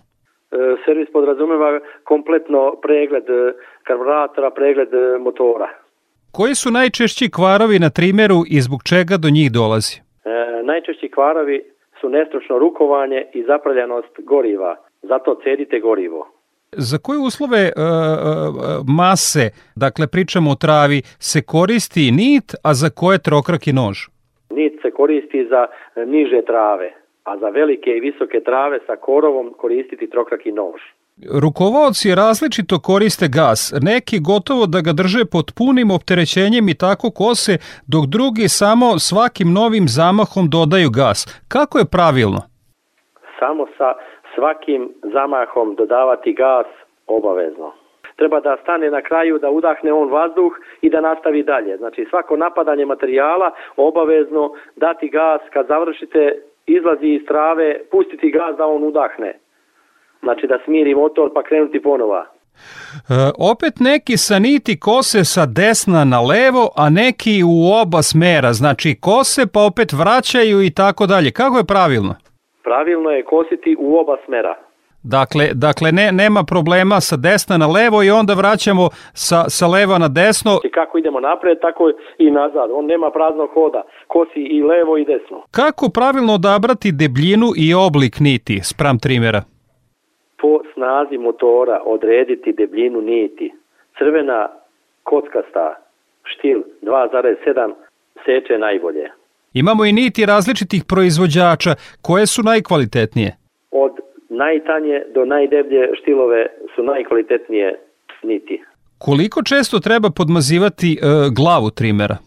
E, 0.52 0.58
servis 0.86 1.10
podrazumeva 1.12 1.80
kompletno 2.04 2.76
pregled 2.82 3.30
e, 3.30 3.54
karburatora, 3.84 4.50
pregled 4.52 4.94
e, 4.94 5.18
motora. 5.20 5.70
Koji 6.32 6.56
su 6.56 6.72
najčešći 6.72 7.32
kvarovi 7.32 7.80
na 7.80 7.90
trimeru 7.90 8.40
i 8.48 8.62
zbog 8.62 8.80
čega 8.90 9.18
do 9.18 9.30
njih 9.30 9.52
dolazi? 9.52 9.96
E, 10.26 10.64
najčešći 10.64 11.10
kvarovi 11.10 11.64
su 12.02 12.10
nestručno 12.10 12.60
rukovanje 12.60 13.26
i 13.34 13.44
zapravljanost 13.44 14.14
goriva. 14.18 14.76
Zato 15.02 15.40
cedite 15.44 15.80
gorivo. 15.80 16.28
Za 16.72 16.98
koje 16.98 17.20
uslove 17.20 17.60
e, 17.60 17.72
mase, 18.98 19.46
dakle 19.76 20.08
pričamo 20.08 20.52
o 20.52 20.56
travi, 20.56 21.02
se 21.20 21.42
koristi 21.42 22.12
nit, 22.12 22.48
a 22.64 22.74
za 22.74 22.90
koje 22.90 23.18
trokrak 23.28 23.68
i 23.68 23.74
nož? 23.74 23.98
Nit 24.50 24.74
se 24.82 24.92
koristi 24.92 25.48
za 25.50 25.68
niže 26.06 26.42
trave 26.48 26.94
a 27.30 27.38
za 27.38 27.50
velike 27.50 27.90
i 27.90 28.00
visoke 28.00 28.40
trave 28.40 28.80
sa 28.88 28.96
korovom 28.96 29.54
koristiti 29.58 30.10
trokrak 30.10 30.46
i 30.46 30.52
nož. 30.52 30.82
Rukovodci 31.44 32.16
različito 32.16 32.76
koriste 32.90 33.28
gas, 33.40 33.60
neki 33.92 34.18
gotovo 34.30 34.64
da 34.74 34.80
ga 34.86 34.94
drže 35.02 35.24
pod 35.34 35.48
punim 35.58 35.90
opterećenjem 35.98 36.66
i 36.70 36.78
tako 36.84 37.08
kose, 37.22 37.54
dok 37.94 38.04
drugi 38.16 38.48
samo 38.60 38.88
svakim 39.10 39.50
novim 39.60 39.86
zamahom 39.98 40.46
dodaju 40.56 40.90
gas. 41.02 41.20
Kako 41.54 41.76
je 41.78 41.92
pravilno? 41.96 42.42
Samo 43.40 43.64
sa 43.78 43.90
svakim 44.36 44.82
zamahom 45.16 45.68
dodavati 45.82 46.32
gas 46.34 46.68
obavezno. 47.08 47.70
Treba 48.20 48.40
da 48.40 48.58
stane 48.64 48.88
na 48.90 49.02
kraju, 49.02 49.40
da 49.40 49.50
udahne 49.50 49.92
on 49.94 50.10
vazduh 50.10 50.54
i 50.82 50.90
da 50.90 51.02
nastavi 51.02 51.44
dalje. 51.44 51.78
Znači 51.78 52.06
svako 52.10 52.38
napadanje 52.38 52.86
materijala 52.86 53.52
obavezno 53.78 54.54
dati 54.76 55.08
gas 55.10 55.42
kad 55.54 55.68
završite 55.68 56.49
izlazi 56.78 57.08
iz 57.08 57.22
trave, 57.28 57.82
pustiti 57.92 58.32
gaz 58.32 58.58
da 58.58 58.66
on 58.66 58.84
udahne. 58.84 59.40
Znači 60.24 60.48
da 60.48 60.58
smiri 60.66 60.96
motor 60.96 61.32
pa 61.34 61.44
krenuti 61.44 61.82
ponova. 61.82 62.26
E, 62.26 63.14
opet 63.52 63.74
neki 63.80 64.18
sa 64.18 64.40
niti 64.40 64.80
kose 64.80 65.24
sa 65.24 65.46
desna 65.46 66.04
na 66.14 66.20
levo, 66.22 66.64
a 66.76 66.90
neki 66.90 67.36
u 67.54 67.56
oba 67.82 68.02
smera, 68.02 68.54
znači 68.54 68.90
kose 69.02 69.42
pa 69.54 69.60
opet 69.70 69.90
vraćaju 70.02 70.58
i 70.62 70.72
tako 70.82 71.04
dalje. 71.06 71.32
Kako 71.32 71.58
je 71.58 71.72
pravilno? 71.74 72.14
Pravilno 72.64 73.10
je 73.10 73.24
kositi 73.24 73.76
u 73.80 73.98
oba 73.98 74.16
smera. 74.26 74.69
Dakle, 75.04 75.50
dakle 75.54 75.92
ne, 75.92 76.12
nema 76.12 76.44
problema 76.44 77.02
sa 77.02 77.18
desna 77.18 77.58
na 77.58 77.68
levo 77.68 78.04
i 78.04 78.10
onda 78.12 78.34
vraćamo 78.34 78.90
sa, 79.14 79.50
sa 79.50 79.68
leva 79.68 79.98
na 79.98 80.08
desno. 80.08 80.60
I 80.64 80.72
kako 80.72 80.98
idemo 80.98 81.20
napred, 81.20 81.58
tako 81.62 81.92
i 82.18 82.32
nazad. 82.32 82.70
On 82.74 82.86
nema 82.86 83.12
praznog 83.12 83.50
hoda. 83.54 83.82
Kosi 84.08 84.40
i 84.40 84.64
levo 84.64 84.98
i 84.98 85.06
desno. 85.06 85.44
Kako 85.52 85.90
pravilno 85.90 86.34
odabrati 86.34 86.92
debljinu 86.92 87.48
i 87.58 87.74
oblik 87.74 88.20
niti 88.20 88.60
spram 88.64 89.00
trimera? 89.00 89.42
Po 90.42 90.60
snazi 90.74 91.18
motora 91.18 91.82
odrediti 91.86 92.54
debljinu 92.54 93.02
niti. 93.02 93.54
Crvena 93.98 94.48
kockasta 95.04 95.76
štil 96.24 96.64
2,7 96.82 97.74
seče 98.26 98.58
najbolje. 98.58 99.12
Imamo 99.54 99.86
i 99.86 99.92
niti 99.92 100.26
različitih 100.26 100.84
proizvođača. 100.88 101.76
Koje 102.02 102.26
su 102.26 102.42
najkvalitetnije? 102.44 103.38
Od 103.72 103.92
najtanje 104.30 105.04
do 105.16 105.26
najdeblje 105.26 105.90
štilove 106.02 106.48
su 106.76 106.84
najkvalitetnije 106.84 107.80
niti. 108.24 108.64
Koliko 108.98 109.44
često 109.44 109.80
treba 109.80 110.10
podmazivati 110.10 110.92
e, 110.94 111.06
glavu 111.40 111.70
trimera? 111.70 112.18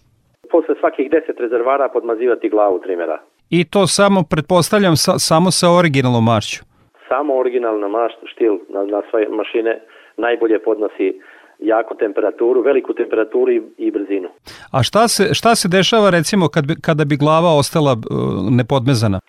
Posle 0.50 0.74
svakih 0.80 1.10
10 1.10 1.40
rezervara 1.40 1.88
podmazivati 1.88 2.48
glavu 2.48 2.80
trimera. 2.84 3.18
I 3.50 3.64
to 3.64 3.86
samo, 3.86 4.22
pretpostavljam, 4.30 4.96
sa, 4.96 5.12
samo 5.18 5.50
sa 5.50 5.70
originalnom 5.70 6.24
mašću? 6.24 6.64
Samo 7.08 7.38
originalna 7.38 7.88
mašć, 7.88 8.16
štil 8.32 8.52
na, 8.74 8.80
na 8.84 9.02
svoje 9.10 9.28
mašine 9.28 9.80
najbolje 10.16 10.58
podnosi 10.62 11.20
jako 11.58 11.94
temperaturu, 11.94 12.62
veliku 12.62 12.94
temperaturu 12.94 13.52
i, 13.52 13.62
i 13.78 13.90
brzinu. 13.90 14.28
A 14.72 14.82
šta 14.82 15.08
se, 15.08 15.34
šta 15.34 15.54
se 15.54 15.68
dešava 15.68 16.10
recimo 16.10 16.48
kad 16.48 16.66
bi, 16.66 16.74
kada 16.80 17.04
bi 17.04 17.16
glava 17.16 17.50
ostala 17.58 17.92
uh, 17.92 17.98
nepodmezana? 18.50 19.20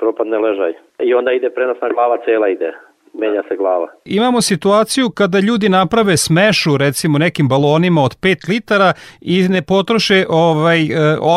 Propadne 0.00 0.38
ležaj 0.38 0.72
i 0.98 1.14
onda 1.14 1.32
ide 1.32 1.50
prenosna 1.50 1.88
glava, 1.88 2.16
cela 2.24 2.48
ide 2.48 2.72
menja 3.12 3.42
se 3.48 3.56
glava. 3.56 3.88
Imamo 4.04 4.40
situaciju 4.40 5.06
kada 5.14 5.38
ljudi 5.38 5.68
naprave 5.68 6.16
smešu 6.16 6.70
recimo 6.76 7.18
nekim 7.18 7.48
balonima 7.48 8.00
od 8.02 8.14
5 8.22 8.50
litara 8.52 8.92
i 9.20 9.34
ne 9.48 9.62
potroše 9.72 10.24
ovaj 10.28 10.80
e, 10.82 10.88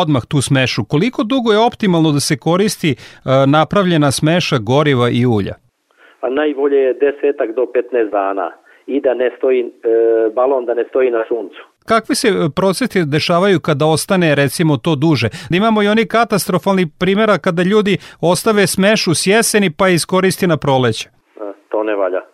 odmah 0.02 0.22
tu 0.30 0.38
smešu. 0.48 0.82
Koliko 0.88 1.22
dugo 1.22 1.52
je 1.52 1.66
optimalno 1.66 2.10
da 2.12 2.20
se 2.20 2.36
koristi 2.36 2.90
e, 2.90 2.96
napravljena 3.56 4.10
smeša 4.10 4.56
goriva 4.70 5.06
i 5.20 5.26
ulja? 5.36 5.54
A 6.20 6.28
najbolje 6.40 6.78
je 6.86 6.98
desetak 7.04 7.48
do 7.58 7.62
15 7.62 8.10
dana 8.10 8.50
i 8.86 9.00
da 9.00 9.14
ne 9.14 9.30
stoji 9.36 9.60
e, 9.60 9.68
balon 10.34 10.64
da 10.64 10.74
ne 10.74 10.84
stoji 10.88 11.10
na 11.10 11.24
suncu. 11.28 11.62
Kakvi 11.88 12.14
se 12.14 12.28
procesi 12.56 13.04
dešavaju 13.16 13.58
kada 13.60 13.84
ostane 13.86 14.34
recimo 14.34 14.76
to 14.76 14.92
duže? 15.04 15.28
Da 15.50 15.56
imamo 15.56 15.82
i 15.82 15.88
oni 15.88 16.08
katastrofalni 16.16 16.86
primjera 17.00 17.38
kada 17.38 17.62
ljudi 17.62 17.94
ostave 18.32 18.66
smešu 18.66 19.14
s 19.14 19.26
jeseni 19.26 19.68
pa 19.78 19.88
iskoristi 19.88 20.46
na 20.46 20.56
proleće. 20.56 21.08
To 21.68 21.82
ne 21.82 21.94
valja. 21.96 22.22
E, 22.22 22.26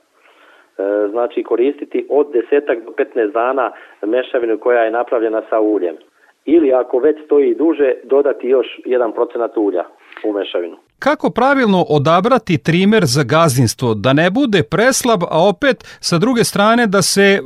znači 1.11 1.43
koristiti 1.43 2.07
od 2.11 2.27
desetak 2.33 2.79
do 2.85 2.91
15 2.91 3.33
dana 3.33 3.73
mešavinu 4.07 4.59
koja 4.59 4.81
je 4.83 4.91
napravljena 4.91 5.43
sa 5.51 5.61
uljem. 5.61 5.97
Ili 6.45 6.73
ako 6.73 6.99
već 6.99 7.17
stoji 7.25 7.55
duže, 7.55 7.95
dodati 8.05 8.49
još 8.49 8.67
1% 8.85 9.59
ulja 9.59 9.85
u 10.25 10.33
mešavinu. 10.33 10.77
Kako 11.07 11.31
pravilno 11.31 11.81
odabrati 11.99 12.63
trimer 12.67 13.03
za 13.17 13.23
gazdinstvo, 13.35 13.89
da 13.95 14.13
ne 14.13 14.29
bude 14.39 14.61
preslab, 14.75 15.21
a 15.35 15.39
opet 15.53 15.77
sa 16.09 16.17
druge 16.25 16.43
strane 16.45 16.83
da 16.87 17.03
se 17.03 17.27
e, 17.33 17.41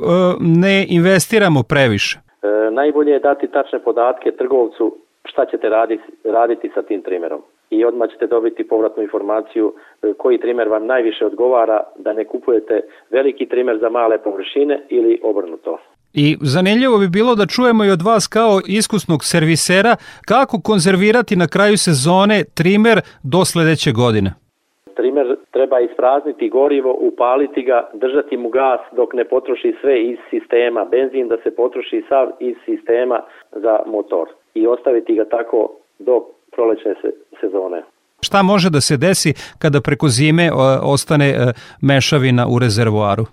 ne 0.63 0.85
investiramo 0.89 1.61
previše? 1.71 2.15
E, 2.19 2.21
najbolje 2.71 3.11
je 3.11 3.25
dati 3.29 3.47
tačne 3.47 3.79
podatke 3.79 4.31
trgovcu 4.31 4.85
šta 5.29 5.45
ćete 5.51 5.69
raditi, 5.69 6.03
raditi 6.23 6.71
sa 6.75 6.81
tim 6.81 7.01
trimerom 7.01 7.41
i 7.69 7.85
odmah 7.85 8.09
ćete 8.09 8.27
dobiti 8.27 8.67
povratnu 8.67 9.03
informaciju 9.03 9.73
e, 9.73 10.13
koji 10.17 10.37
trimer 10.43 10.67
vam 10.67 10.85
najviše 10.85 11.25
odgovara 11.25 11.79
da 11.97 12.13
ne 12.13 12.25
kupujete 12.25 12.81
veliki 13.09 13.45
trimer 13.45 13.77
za 13.81 13.89
male 13.89 14.17
površine 14.17 14.81
ili 14.89 15.19
obrnuto. 15.23 15.77
I 16.17 16.37
zanimljivo 16.41 16.97
bi 16.97 17.07
bilo 17.09 17.35
da 17.35 17.45
čujemo 17.45 17.85
i 17.85 17.91
od 17.91 18.01
vas 18.01 18.27
kao 18.27 18.53
iskusnog 18.67 19.19
servisera 19.23 19.95
kako 20.31 20.61
konzervirati 20.61 21.35
na 21.35 21.47
kraju 21.47 21.77
sezone 21.77 22.43
trimer 22.57 22.97
do 23.23 23.45
sledeće 23.45 23.91
godine. 23.91 24.29
Trimer 24.95 25.27
treba 25.51 25.79
isprazniti 25.79 26.49
gorivo, 26.49 26.91
upaliti 27.09 27.61
ga, 27.69 27.89
držati 27.93 28.37
mu 28.37 28.49
gas 28.49 28.79
dok 28.95 29.13
ne 29.13 29.25
potroši 29.25 29.75
sve 29.81 29.95
iz 30.11 30.17
sistema, 30.29 30.85
benzin 30.85 31.27
da 31.27 31.37
se 31.43 31.55
potroši 31.55 32.03
sav 32.09 32.27
iz 32.39 32.55
sistema 32.65 33.17
za 33.51 33.79
motor 33.85 34.27
i 34.53 34.67
ostaviti 34.67 35.15
ga 35.15 35.25
tako 35.25 35.59
do 35.99 36.15
prolećne 36.55 36.93
sezone. 37.41 37.83
Šta 38.21 38.43
može 38.43 38.69
da 38.69 38.81
se 38.81 38.97
desi 38.97 39.33
kada 39.59 39.81
preko 39.81 40.07
zime 40.07 40.51
ostane 40.83 41.29
e, 41.29 41.35
mešavina 41.81 42.43
u 42.53 42.59
rezervoaru? 42.59 43.25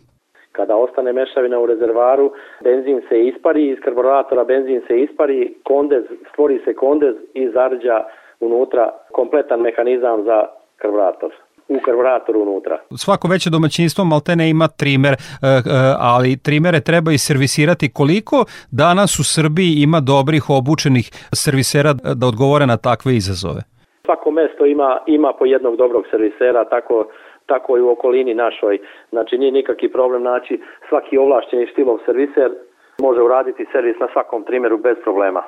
Kada 0.52 0.76
ostane 0.76 1.12
mešavina 1.12 1.58
u 1.58 1.66
rezervaru, 1.66 2.32
benzin 2.64 3.02
se 3.08 3.26
ispari, 3.26 3.68
iz 3.68 3.78
karburatora 3.84 4.44
benzin 4.44 4.82
se 4.86 5.00
ispari, 5.00 5.54
kondez, 5.62 6.04
stvori 6.32 6.60
se 6.64 6.74
kondez 6.74 7.14
i 7.34 7.48
zarđa 7.48 8.04
unutra 8.40 8.90
kompletan 9.12 9.60
mehanizam 9.60 10.24
za 10.24 10.46
karburator 10.76 11.32
u 11.68 11.80
karburatoru 11.84 12.42
unutra. 12.42 12.78
Svako 12.96 13.28
veće 13.28 13.50
domaćinstvo 13.50 14.04
maltene 14.04 14.50
ima 14.50 14.68
trimer, 14.68 15.12
e, 15.12 15.16
e, 15.46 15.60
ali 15.98 16.42
trimere 16.42 16.80
treba 16.80 17.12
i 17.12 17.18
servisirati. 17.18 17.92
Koliko 17.92 18.44
danas 18.70 19.18
u 19.22 19.24
Srbiji 19.24 19.72
ima 19.86 20.00
dobrih 20.00 20.42
obučenih 20.50 21.06
servisera 21.42 21.92
da 21.92 22.26
odgovore 22.26 22.66
na 22.66 22.76
takve 22.76 23.10
izazove? 23.16 23.60
Svako 24.04 24.30
mesto 24.30 24.66
ima, 24.66 24.98
ima 25.06 25.32
po 25.38 25.44
jednog 25.44 25.76
dobrog 25.76 26.04
servisera, 26.10 26.64
tako 26.64 27.06
tako 27.46 27.78
i 27.78 27.80
u 27.80 27.90
okolini 27.90 28.34
našoj. 28.34 28.78
Znači 29.10 29.38
nije 29.38 29.52
nikakvi 29.52 29.92
problem 29.92 30.22
naći 30.22 30.60
svaki 30.88 31.18
ovlašćeni 31.18 31.66
stilov 31.72 31.98
serviser 32.06 32.50
može 32.98 33.20
uraditi 33.22 33.66
servis 33.72 33.96
na 34.00 34.08
svakom 34.12 34.44
trimeru 34.44 34.78
bez 34.78 34.96
problema. 35.02 35.42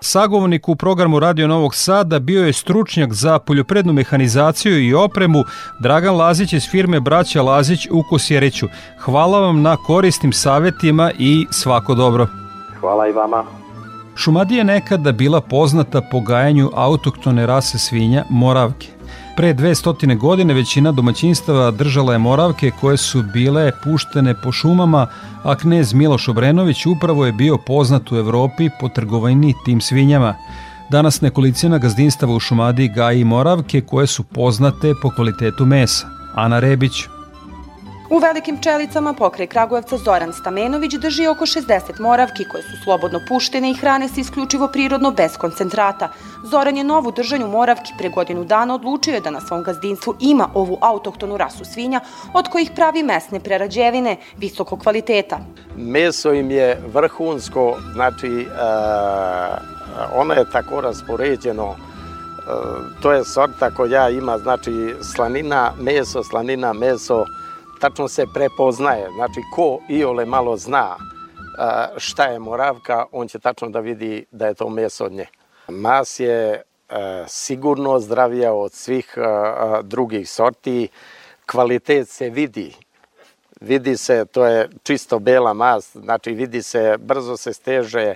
Sagovornik 0.00 0.68
u 0.68 0.76
programu 0.76 1.20
Radio 1.20 1.46
Novog 1.46 1.74
Sada 1.74 2.18
bio 2.18 2.46
je 2.46 2.52
stručnjak 2.52 3.12
za 3.12 3.38
poljoprednu 3.46 3.92
mehanizaciju 3.92 4.74
i 4.78 4.94
opremu 4.94 5.38
Dragan 5.82 6.16
Lazić 6.16 6.52
iz 6.52 6.70
firme 6.70 7.00
Braća 7.00 7.42
Lazić 7.42 7.86
u 7.90 8.02
Kosjeriću. 8.10 8.66
Hvala 9.04 9.40
vam 9.40 9.62
na 9.62 9.76
korisnim 9.86 10.32
savetima 10.32 11.10
i 11.18 11.46
svako 11.50 11.94
dobro. 11.94 12.26
Hvala 12.80 13.08
i 13.08 13.12
vama. 13.12 13.44
Šumadija 14.16 14.58
je 14.58 14.64
nekada 14.64 15.12
bila 15.12 15.40
poznata 15.40 16.00
po 16.10 16.20
gajanju 16.20 16.70
autoktone 16.74 17.46
rase 17.46 17.78
svinja 17.78 18.22
Moravke. 18.30 18.97
Pre 19.38 19.54
200 19.54 20.16
godine 20.18 20.54
većina 20.54 20.92
domaćinstava 20.92 21.70
držala 21.70 22.12
je 22.12 22.18
moravke 22.18 22.70
koje 22.80 22.96
su 22.96 23.22
bile 23.22 23.72
puštene 23.84 24.34
po 24.42 24.52
šumama, 24.52 25.06
a 25.42 25.56
knez 25.56 25.94
Miloš 25.94 26.28
Obrenović 26.28 26.86
upravo 26.86 27.26
je 27.26 27.32
bio 27.32 27.56
poznat 27.56 28.12
u 28.12 28.16
Evropi 28.16 28.70
po 28.80 28.88
trgovini 28.88 29.54
tim 29.64 29.80
svinjama. 29.80 30.34
Danas 30.90 31.20
nekolicina 31.20 31.78
gazdinstava 31.78 32.34
u 32.34 32.40
Šumadiji 32.40 32.88
gaji 32.88 33.24
moravke 33.24 33.80
koje 33.80 34.06
su 34.06 34.24
poznate 34.24 34.94
po 35.02 35.10
kvalitetu 35.10 35.66
mesa. 35.66 36.06
Ana 36.34 36.60
Rebić, 36.60 37.04
U 38.10 38.18
velikim 38.18 38.56
pčelicama 38.58 39.12
pokraj 39.12 39.46
Kragujevca 39.46 39.96
Zoran 39.96 40.32
Stamenović 40.32 40.94
drži 40.94 41.26
oko 41.26 41.46
60 41.46 42.00
moravki 42.00 42.44
koje 42.44 42.62
su 42.62 42.76
slobodno 42.84 43.20
puštene 43.28 43.70
i 43.70 43.74
hrane 43.74 44.08
se 44.08 44.20
isključivo 44.20 44.68
prirodno 44.68 45.10
bez 45.10 45.36
koncentrata. 45.36 46.08
Zoran 46.44 46.76
je 46.76 46.84
novu 46.84 47.12
držanju 47.12 47.48
moravki 47.48 47.92
pre 47.98 48.08
godinu 48.08 48.44
dana 48.44 48.74
odlučio 48.74 49.14
je 49.14 49.20
da 49.20 49.30
na 49.30 49.40
svom 49.40 49.62
gazdinstvu 49.62 50.14
ima 50.20 50.48
ovu 50.54 50.78
autohtonu 50.80 51.36
rasu 51.36 51.64
svinja 51.64 52.00
od 52.34 52.48
kojih 52.48 52.70
pravi 52.74 53.02
mesne 53.02 53.40
prerađevine 53.40 54.16
visokog 54.36 54.80
kvaliteta. 54.80 55.38
Meso 55.76 56.32
im 56.32 56.50
je 56.50 56.80
vrhunsko, 56.94 57.76
znači 57.92 58.26
e, 58.26 58.48
ono 60.14 60.34
je 60.34 60.50
tako 60.52 60.80
raspoređeno 60.80 61.74
e, 61.74 61.76
to 63.02 63.12
je 63.12 63.24
sorta 63.24 63.70
koja 63.70 64.08
ima 64.08 64.38
znači 64.38 64.94
slanina, 65.14 65.72
meso, 65.80 66.24
slanina, 66.24 66.72
meso, 66.72 67.24
tačno 67.80 68.08
se 68.08 68.26
prepoznaje. 68.34 69.10
Znači, 69.14 69.40
ko 69.54 69.78
i 69.88 70.04
ole 70.04 70.24
malo 70.24 70.56
zna 70.56 70.96
šta 71.96 72.24
je 72.24 72.38
moravka, 72.38 73.04
on 73.12 73.28
će 73.28 73.38
tačno 73.38 73.68
da 73.68 73.80
vidi 73.80 74.24
da 74.30 74.46
je 74.46 74.54
to 74.54 74.68
meso 74.68 75.04
od 75.04 75.12
nje. 75.12 75.26
Mas 75.68 76.20
je 76.20 76.62
sigurno 77.26 78.00
zdravija 78.00 78.52
od 78.52 78.72
svih 78.72 79.14
drugih 79.82 80.30
sorti. 80.30 80.88
Kvalitet 81.46 82.08
se 82.08 82.30
vidi. 82.30 82.74
Vidi 83.60 83.96
se, 83.96 84.24
to 84.24 84.46
je 84.46 84.68
čisto 84.82 85.18
bela 85.18 85.52
mas, 85.52 85.96
znači 85.96 86.30
vidi 86.30 86.62
se, 86.62 86.96
brzo 86.98 87.36
se 87.36 87.52
steže, 87.52 88.14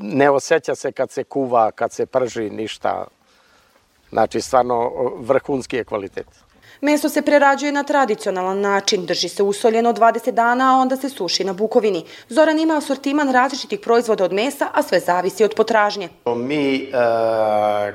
ne 0.00 0.30
osjeća 0.30 0.74
se 0.74 0.92
kad 0.92 1.10
se 1.10 1.24
kuva, 1.24 1.70
kad 1.70 1.92
se 1.92 2.06
prži, 2.06 2.50
ništa. 2.50 3.04
Znači, 4.10 4.40
stvarno, 4.40 4.92
vrhunski 5.16 5.76
je 5.76 5.84
kvalitet. 5.84 6.26
Meso 6.80 7.08
se 7.08 7.22
prerađuje 7.22 7.72
na 7.72 7.82
tradicionalan 7.82 8.60
način, 8.60 9.06
drži 9.06 9.28
se 9.28 9.42
usoljeno 9.42 9.92
20 9.92 10.30
dana, 10.30 10.74
a 10.74 10.80
onda 10.80 10.96
se 10.96 11.08
suši 11.08 11.44
na 11.44 11.52
bukovini. 11.52 12.04
Zoran 12.28 12.58
ima 12.58 12.76
asortiman 12.76 13.32
različitih 13.32 13.80
proizvoda 13.80 14.24
od 14.24 14.32
mesa, 14.32 14.66
a 14.74 14.82
sve 14.82 15.00
zavisi 15.00 15.44
od 15.44 15.54
potražnje. 15.54 16.08
Mi 16.26 16.76
e, 16.76 16.90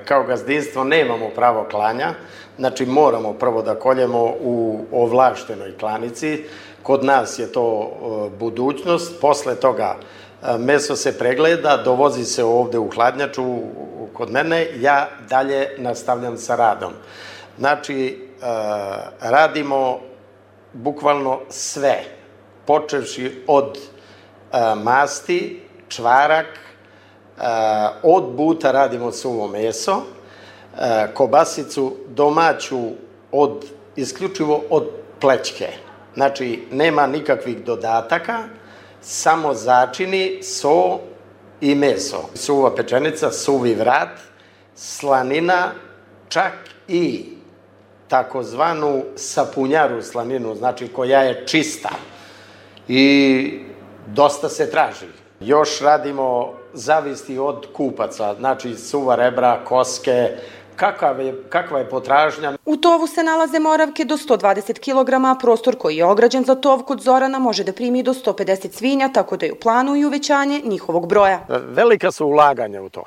kao 0.06 0.24
gazdinstvo 0.24 0.84
nemamo 0.84 1.30
pravo 1.30 1.68
klanja, 1.72 2.14
znači 2.58 2.86
moramo 2.86 3.34
prvo 3.34 3.62
da 3.62 3.76
koljemo 3.76 4.34
u 4.42 4.80
ovlaštenoj 4.92 5.78
klanici. 5.78 6.44
Kod 6.84 7.04
nas 7.04 7.40
je 7.40 7.52
to 7.52 7.92
e, 7.92 8.38
budućnost, 8.40 9.22
posle 9.22 9.56
toga 9.56 9.96
e, 9.96 10.58
meso 10.58 10.96
se 10.96 11.18
pregleda, 11.18 11.78
dovozi 11.78 12.26
se 12.26 12.44
ovde 12.44 12.80
u 12.80 12.90
hladnjaču 12.90 13.60
kod 14.14 14.32
mene, 14.32 14.68
ja 14.80 15.10
dalje 15.30 15.70
nastavljam 15.78 16.38
sa 16.38 16.56
radom. 16.56 16.94
Znači, 17.60 18.28
radimo 19.22 20.00
bukvalno 20.74 21.40
sve, 21.50 22.04
počevši 22.66 23.44
od 23.48 23.80
masti, 24.84 25.62
čvarak, 25.88 26.60
od 28.04 28.24
buta 28.36 28.72
radimo 28.72 29.12
suvo 29.12 29.48
meso, 29.48 30.02
kobasicu 31.14 31.96
domaću 32.08 32.80
od, 33.32 33.66
isključivo 33.96 34.64
od 34.70 34.90
plećke. 35.20 35.68
Znači, 36.14 36.64
nema 36.72 37.08
nikakvih 37.08 37.64
dodataka, 37.64 38.44
samo 39.02 39.54
začini, 39.54 40.44
so 40.44 41.00
i 41.62 41.76
meso. 41.76 42.30
Suva 42.36 42.76
pečenica, 42.76 43.32
suvi 43.32 43.76
vrat, 43.76 44.20
slanina, 44.76 45.72
čak 46.30 46.54
i 46.88 47.26
takozvanu 48.14 49.04
sapunjaru 49.16 50.02
slaninu, 50.02 50.56
znači 50.56 50.88
koja 50.88 51.22
je 51.22 51.48
čista 51.48 51.90
i 52.88 53.60
dosta 54.08 54.50
se 54.50 54.72
traži. 54.72 55.08
Još 55.40 55.82
radimo 55.82 56.54
zavisti 56.74 57.38
od 57.38 57.68
kupaca, 57.74 58.36
znači 58.36 58.76
suva 58.76 59.16
rebra, 59.16 59.64
koske, 59.66 60.30
Kakav 60.76 61.22
je, 61.22 61.34
kakva 61.50 61.80
je 61.80 61.90
potražnja. 61.90 62.54
U 62.66 62.78
tovu 62.78 63.08
se 63.08 63.24
nalaze 63.24 63.60
moravke 63.60 64.06
do 64.06 64.18
120 64.18 64.80
kg, 64.80 65.14
a 65.14 65.36
prostor 65.42 65.78
koji 65.78 65.98
je 65.98 66.06
ograđen 66.06 66.44
za 66.44 66.56
tov 66.56 66.84
kod 66.84 67.02
Zorana 67.02 67.40
može 67.40 67.64
da 67.64 67.74
primi 67.74 68.04
do 68.04 68.14
150 68.14 68.72
svinja, 68.72 69.10
tako 69.14 69.38
da 69.38 69.46
je 69.46 69.54
u 69.54 69.56
planu 69.56 69.96
i 69.96 70.06
uvećanje 70.06 70.62
njihovog 70.66 71.08
broja. 71.08 71.46
Velika 71.50 72.12
su 72.12 72.26
ulaganja 72.26 72.82
u 72.82 72.90
to 72.90 73.04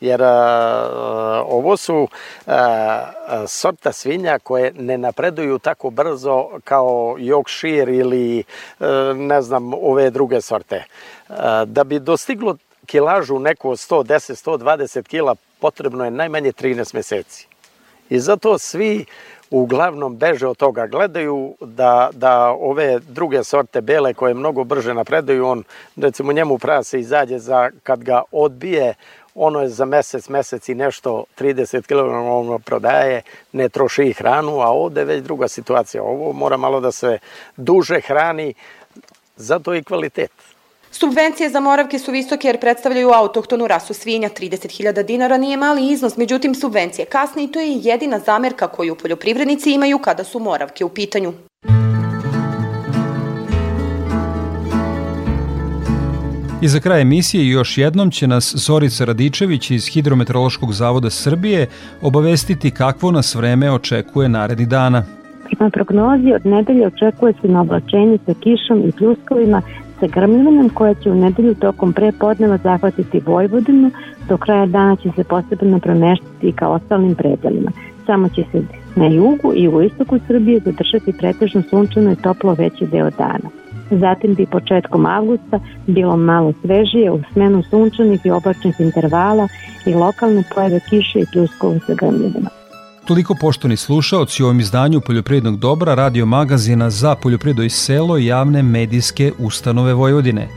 jer 0.00 0.22
a, 0.22 1.42
ovo 1.48 1.76
su 1.76 2.08
a, 2.46 3.12
sorta 3.46 3.92
svinja 3.92 4.38
koje 4.38 4.72
ne 4.72 4.98
napreduju 4.98 5.58
tako 5.58 5.90
brzo 5.90 6.48
kao 6.64 7.16
Yorkshire 7.18 7.96
ili 7.96 8.42
a, 8.80 9.12
ne 9.16 9.42
znam 9.42 9.74
ove 9.74 10.10
druge 10.10 10.40
sorte. 10.40 10.84
Da 11.66 11.84
bi 11.84 11.98
dostiglo 11.98 12.56
kilažu 12.86 13.38
neku 13.38 13.70
od 13.70 13.78
110-120 13.78 15.02
kila 15.02 15.34
potrebno 15.60 16.04
je 16.04 16.10
najmanje 16.10 16.52
13 16.52 16.94
meseci. 16.94 17.46
I 18.10 18.20
zato 18.20 18.58
svi 18.58 19.04
uglavnom 19.50 20.16
beže 20.16 20.46
od 20.46 20.56
toga. 20.56 20.86
Gledaju 20.86 21.54
da, 21.60 22.10
da 22.12 22.50
ove 22.50 22.98
druge 22.98 23.44
sorte 23.44 23.80
bele 23.80 24.14
koje 24.14 24.34
mnogo 24.34 24.64
brže 24.64 24.94
napreduju, 24.94 25.46
on 25.46 25.64
recimo 25.96 26.32
njemu 26.32 26.58
prase 26.58 27.00
izađe 27.00 27.38
za 27.38 27.70
kad 27.82 28.04
ga 28.04 28.22
odbije 28.32 28.94
ono 29.38 29.60
je 29.60 29.68
za 29.68 29.84
mesec, 29.84 30.28
mesec 30.28 30.68
i 30.68 30.74
nešto 30.74 31.24
30 31.38 31.82
kg 31.86 31.98
ono 32.28 32.58
prodaje, 32.58 33.22
ne 33.52 33.68
troši 33.68 34.12
hranu, 34.12 34.60
a 34.60 34.66
ovde 34.66 35.00
je 35.00 35.04
već 35.04 35.22
druga 35.22 35.48
situacija. 35.48 36.02
Ovo 36.02 36.32
mora 36.32 36.56
malo 36.56 36.80
da 36.80 36.92
se 36.92 37.18
duže 37.56 38.00
hrani, 38.00 38.54
zato 39.36 39.74
i 39.74 39.84
kvalitet. 39.84 40.30
Subvencije 40.90 41.50
za 41.50 41.60
moravke 41.60 41.98
su 41.98 42.12
visoke 42.12 42.48
jer 42.48 42.60
predstavljaju 42.60 43.10
autohtonu 43.10 43.66
rasu 43.66 43.94
svinja. 43.94 44.28
30.000 44.28 45.02
dinara 45.02 45.36
nije 45.36 45.56
mali 45.56 45.90
iznos, 45.90 46.16
međutim 46.16 46.54
subvencije 46.54 47.06
kasne 47.06 47.44
i 47.44 47.52
to 47.52 47.60
je 47.60 47.74
jedina 47.82 48.18
zamerka 48.18 48.68
koju 48.68 48.94
poljoprivrednici 48.94 49.72
imaju 49.72 49.98
kada 49.98 50.24
su 50.24 50.38
moravke 50.38 50.84
u 50.84 50.88
pitanju. 50.88 51.32
I 56.62 56.68
za 56.68 56.80
kraj 56.80 57.02
emisije 57.02 57.48
još 57.48 57.78
jednom 57.78 58.10
će 58.10 58.26
nas 58.26 58.54
Zorica 58.56 59.04
Radičević 59.04 59.70
iz 59.70 59.86
Hidrometeorološkog 59.86 60.72
zavoda 60.72 61.10
Srbije 61.10 61.66
obavestiti 62.02 62.70
kakvo 62.70 63.10
nas 63.10 63.34
vreme 63.34 63.70
očekuje 63.70 64.28
naredni 64.28 64.66
dana. 64.66 65.04
Prema 65.44 65.70
prognozi 65.70 66.32
od 66.32 66.46
nedelje 66.46 66.86
očekuje 66.86 67.32
se 67.40 67.48
na 67.48 67.60
oblačenje 67.60 68.18
sa 68.26 68.34
kišom 68.34 68.88
i 68.88 68.92
pljuskovima 68.92 69.62
sa 70.00 70.06
grmljivanjem 70.06 70.68
koja 70.68 70.94
će 70.94 71.10
u 71.10 71.14
nedelju 71.14 71.54
tokom 71.54 71.92
prepodneva 71.92 72.58
zahvatiti 72.62 73.20
Vojvodinu, 73.26 73.90
do 74.28 74.36
kraja 74.36 74.66
dana 74.66 74.96
će 74.96 75.10
se 75.16 75.24
posebno 75.24 75.80
promeštiti 75.80 76.52
ka 76.52 76.68
ostalim 76.68 77.14
predelima. 77.14 77.70
Samo 78.06 78.28
će 78.28 78.44
se 78.52 78.62
na 78.96 79.06
jugu 79.06 79.52
i 79.54 79.68
u 79.68 79.82
istoku 79.82 80.18
Srbije 80.26 80.60
zadržati 80.60 81.12
pretežno 81.18 81.62
sunčano 81.70 82.12
i 82.12 82.16
toplo 82.16 82.54
veći 82.54 82.86
deo 82.86 83.10
dana. 83.10 83.50
Zatim 83.90 84.34
bi 84.34 84.46
početkom 84.46 85.06
avgusta 85.06 85.60
bilo 85.86 86.16
malo 86.16 86.52
svežije 86.62 87.10
u 87.10 87.20
smenu 87.32 87.62
sunčanih 87.70 88.20
i 88.24 88.30
oblačnih 88.30 88.74
intervala 88.78 89.48
i 89.86 89.94
lokalne 89.94 90.42
pojave 90.54 90.80
kiše 90.90 91.18
i 91.20 91.26
pljuskova 91.32 91.78
sa 91.86 91.94
grmljivima. 91.94 92.50
Toliko 93.04 93.34
poštovni 93.40 93.76
slušaoci 93.76 94.42
u 94.42 94.46
ovom 94.46 94.60
izdanju 94.60 95.00
Poljoprivrednog 95.00 95.56
dobra 95.58 95.94
radio 95.94 96.26
magazina 96.26 96.90
za 96.90 97.14
poljoprivredo 97.14 97.62
i 97.62 97.70
selo 97.70 98.18
javne 98.18 98.62
medijske 98.62 99.32
ustanove 99.38 99.94
Vojvodine. 99.94 100.48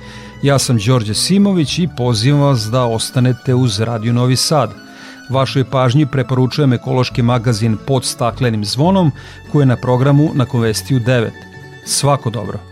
Ja 0.43 0.59
sam 0.59 0.77
Đorđe 0.77 1.13
Simović 1.13 1.79
i 1.79 1.89
pozivam 1.97 2.41
vas 2.41 2.69
da 2.71 2.85
ostanete 2.85 3.55
uz 3.55 3.79
Radio 3.79 4.13
Novi 4.13 4.35
Sad. 4.35 4.73
Vašoj 5.29 5.63
pažnji 5.63 6.05
preporučujem 6.05 6.73
ekološki 6.73 7.21
magazin 7.21 7.77
pod 7.87 8.05
staklenim 8.05 8.65
zvonom 8.65 9.11
koji 9.51 9.61
je 9.61 9.65
na 9.65 9.75
programu 9.75 10.29
na 10.33 10.45
Konvestiju 10.45 10.99
9. 10.99 11.29
Svako 11.85 12.29
dobro! 12.29 12.70